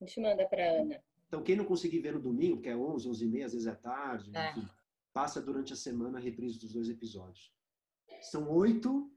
[0.00, 1.02] A gente manda para Ana.
[1.28, 3.66] Então, quem não conseguir ver no domingo, que é 11, 11 e meia, às vezes
[3.66, 4.50] é tarde, é.
[4.50, 4.68] Enfim,
[5.12, 7.52] passa durante a semana a reprise dos dois episódios.
[8.20, 9.10] São oito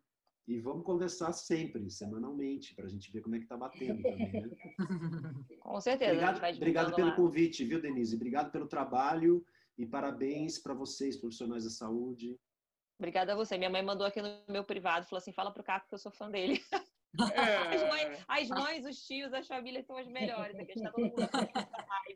[0.48, 4.32] e vamos conversar sempre, semanalmente, para a gente ver como é que está batendo também,
[4.32, 4.50] né?
[5.60, 6.12] Com certeza.
[6.12, 7.16] Obrigado, obrigado pelo lá.
[7.16, 8.16] convite, viu, Denise?
[8.16, 9.46] Obrigado pelo trabalho
[9.78, 12.40] e parabéns para vocês, profissionais da saúde.
[12.98, 13.58] Obrigada a você.
[13.58, 16.12] Minha mãe mandou aqui no meu privado, falou assim, fala pro Caco que eu sou
[16.12, 16.60] fã dele.
[16.72, 16.84] Ah.
[17.74, 20.56] As, mães, as, mães, os tios, as famílias são as melhores.
[20.60, 21.16] Aqui está todo mundo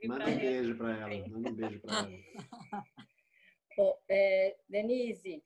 [0.06, 1.28] Manda um beijo para ela.
[1.30, 2.12] Manda um beijo para ela.
[3.78, 5.44] Bom, é, Denise,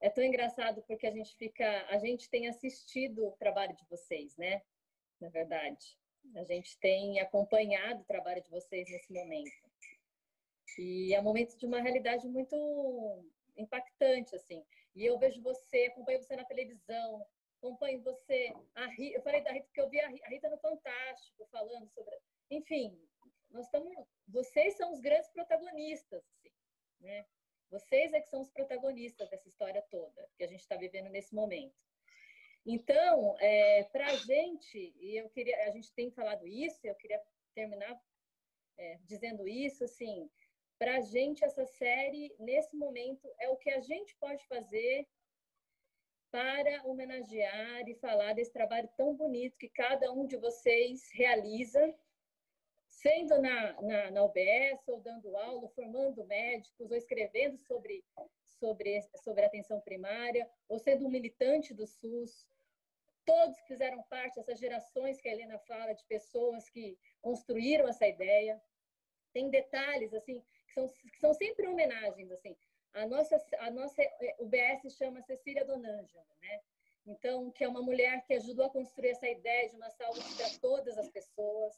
[0.00, 4.34] é tão engraçado porque a gente fica, a gente tem assistido o trabalho de vocês,
[4.38, 4.62] né?
[5.20, 5.98] Na verdade,
[6.36, 9.52] a gente tem acompanhado o trabalho de vocês nesse momento.
[10.78, 12.56] E é um momento de uma realidade muito
[13.56, 14.64] impactante, assim.
[14.94, 17.26] E eu vejo você, acompanho você na televisão,
[17.58, 18.52] acompanho você.
[18.74, 22.16] A Rita, eu falei da Rita porque eu vi a Rita no Fantástico falando sobre.
[22.50, 22.98] Enfim,
[23.50, 23.92] nós estamos.
[24.28, 26.52] Vocês são os grandes protagonistas, assim,
[27.00, 27.26] né?
[27.70, 31.34] Vocês é que são os protagonistas dessa história toda que a gente está vivendo nesse
[31.34, 31.74] momento.
[32.64, 37.20] Então, é, para a gente, e eu queria, a gente tem falado isso, eu queria
[37.54, 38.00] terminar
[38.76, 40.28] é, dizendo isso, assim,
[40.78, 45.06] para a gente essa série nesse momento é o que a gente pode fazer
[46.30, 51.94] para homenagear e falar desse trabalho tão bonito que cada um de vocês realiza
[52.88, 58.04] sendo na, na, na UBS, ou dando aula, formando médicos, ou escrevendo sobre,
[58.58, 62.46] sobre, sobre atenção primária, ou sendo um militante do SUS,
[63.24, 68.60] todos fizeram parte dessas gerações que a Helena fala, de pessoas que construíram essa ideia.
[69.32, 70.42] Tem detalhes, assim,
[70.80, 72.56] são, que são sempre homenagens, assim.
[72.92, 74.02] A nossa, a nossa
[74.38, 76.60] UBS chama Cecília Donângela, né?
[77.06, 80.48] Então, que é uma mulher que ajudou a construir essa ideia de uma saúde para
[80.60, 81.74] todas as pessoas,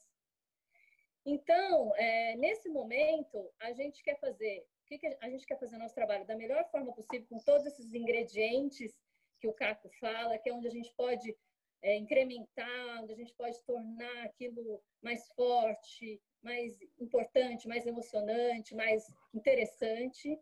[1.30, 5.76] então, é, nesse momento, a gente quer fazer, o que, que a gente quer fazer
[5.76, 8.96] nosso trabalho da melhor forma possível, com todos esses ingredientes
[9.38, 11.36] que o Caco fala, que é onde a gente pode
[11.82, 19.04] é, incrementar, onde a gente pode tornar aquilo mais forte, mais importante, mais emocionante, mais
[19.34, 20.40] interessante,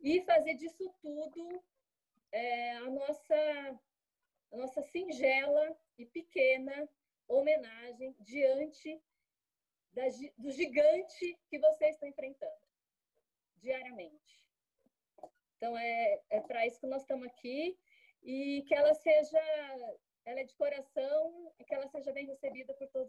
[0.00, 1.62] e fazer disso tudo
[2.32, 3.80] é, a, nossa,
[4.52, 6.88] a nossa singela e pequena
[7.28, 9.00] homenagem diante
[9.92, 10.02] da,
[10.36, 12.64] do gigante que vocês estão enfrentando
[13.56, 14.44] diariamente.
[15.56, 17.78] Então, é, é para isso que nós estamos aqui
[18.22, 19.38] e que ela seja,
[20.24, 23.03] ela é de coração e que ela seja bem recebida por todos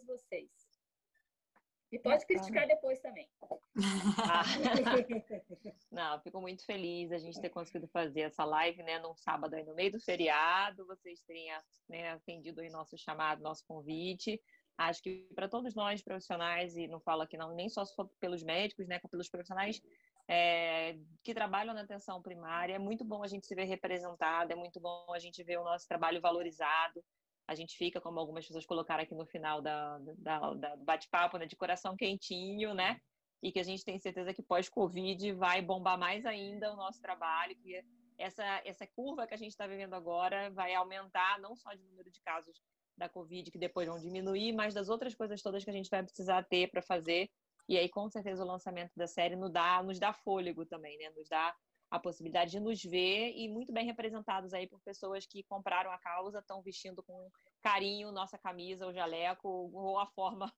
[2.05, 3.27] pode criticar depois também.
[3.41, 4.43] Ah.
[5.91, 9.63] Não, fico muito feliz a gente ter conseguido fazer essa live, né, num sábado aí
[9.63, 11.47] no meio do feriado, vocês terem
[11.89, 14.41] né, atendido aí nosso chamado, nosso convite.
[14.77, 17.83] Acho que para todos nós profissionais, e não falo aqui não, nem só
[18.19, 19.81] pelos médicos, né, pelos profissionais
[20.27, 24.55] é, que trabalham na atenção primária, é muito bom a gente se ver representado, é
[24.55, 27.03] muito bom a gente ver o nosso trabalho valorizado.
[27.47, 31.45] A gente fica, como algumas pessoas colocaram aqui no final da, da, da bate-papo, né,
[31.45, 32.99] de coração quentinho, né?
[33.41, 37.55] E que a gente tem certeza que pós-Covid vai bombar mais ainda o nosso trabalho,
[37.57, 37.83] que
[38.17, 42.09] essa, essa curva que a gente está vivendo agora vai aumentar não só de número
[42.09, 42.61] de casos
[42.97, 46.01] da Covid, que depois vão diminuir, mas das outras coisas todas que a gente vai
[46.01, 47.29] precisar ter para fazer.
[47.67, 51.09] E aí, com certeza, o lançamento da série nos dá, nos dá fôlego também, né?
[51.09, 51.53] Nos dá
[51.95, 55.97] a possibilidade de nos ver e muito bem representados aí por pessoas que compraram a
[55.97, 57.29] causa, estão vestindo com
[57.61, 60.53] carinho nossa camisa, o jaleco, ou a forma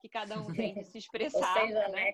[0.00, 1.60] que cada um tem de se expressar.
[1.60, 2.12] ou seja, né?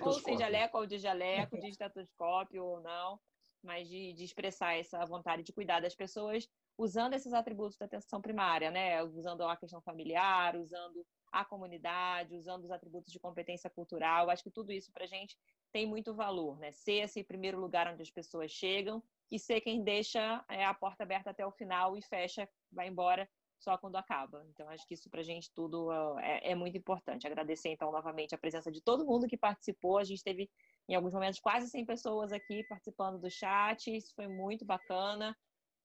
[0.00, 3.20] Ou seja, jaleco ou de jaleco, de estetoscópio ou não,
[3.62, 6.48] mas de, de expressar essa vontade de cuidar das pessoas
[6.78, 9.02] usando esses atributos da atenção primária, né?
[9.02, 14.30] Usando a questão familiar, usando a comunidade, usando os atributos de competência cultural.
[14.30, 15.36] Acho que tudo isso para a gente
[15.72, 16.70] tem muito valor, né?
[16.72, 21.02] Ser esse primeiro lugar onde as pessoas chegam e ser quem deixa é, a porta
[21.02, 23.28] aberta até o final e fecha, vai embora
[23.58, 24.44] só quando acaba.
[24.50, 27.26] Então, acho que isso para a gente tudo é, é, muito importante.
[27.26, 29.98] Agradecer, então, novamente a presença de todo mundo que participou.
[29.98, 30.50] A gente teve,
[30.88, 33.94] em alguns momentos, quase 100 pessoas aqui participando do chat.
[33.94, 35.36] Isso foi muito bacana.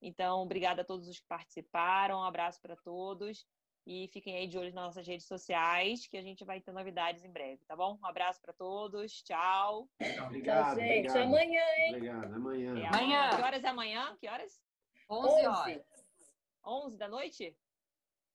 [0.02, 3.46] Então, obrigada a todos os que participaram, um abraço para todos
[3.88, 7.24] e fiquem aí de olho nas nossas redes sociais, que a gente vai ter novidades
[7.24, 7.98] em breve, tá bom?
[8.04, 9.88] Um abraço para todos, tchau.
[10.26, 11.08] Obrigado, tchau, gente.
[11.08, 11.18] Obrigado.
[11.24, 11.96] Amanhã, hein?
[11.96, 12.80] Obrigado, amanhã.
[12.80, 13.30] É amanhã.
[13.30, 14.18] Que horas é amanhã?
[14.20, 14.62] Que horas?
[15.10, 15.86] 11 horas.
[16.66, 17.58] 11 da noite?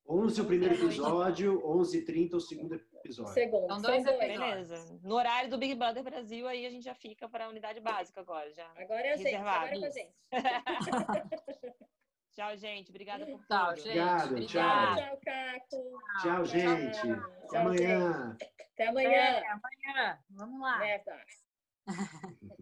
[0.08, 3.34] 11 o primeiro episódio, 11h30 o segundo episódio.
[3.34, 3.68] Segundo.
[3.68, 4.68] São dois episódios.
[4.70, 5.00] Beleza.
[5.02, 8.22] No horário do Big Brother Brasil, aí a gente já fica para a unidade básica
[8.22, 8.50] agora.
[8.54, 10.14] Já agora é a gente, agora é a gente.
[12.32, 12.90] tchau, gente.
[12.90, 13.46] Obrigada por tudo.
[13.46, 13.88] Tchau, gente.
[13.88, 14.46] Obrigado, Obrigada.
[14.46, 14.96] tchau.
[14.96, 15.98] Tchau, Caco.
[16.22, 17.00] Tchau, gente.
[17.00, 18.36] Tchau, Até amanhã.
[18.74, 19.10] Até amanhã.
[19.10, 20.18] É, amanhã.
[20.30, 20.78] Vamos lá.
[20.78, 21.26] Verdade.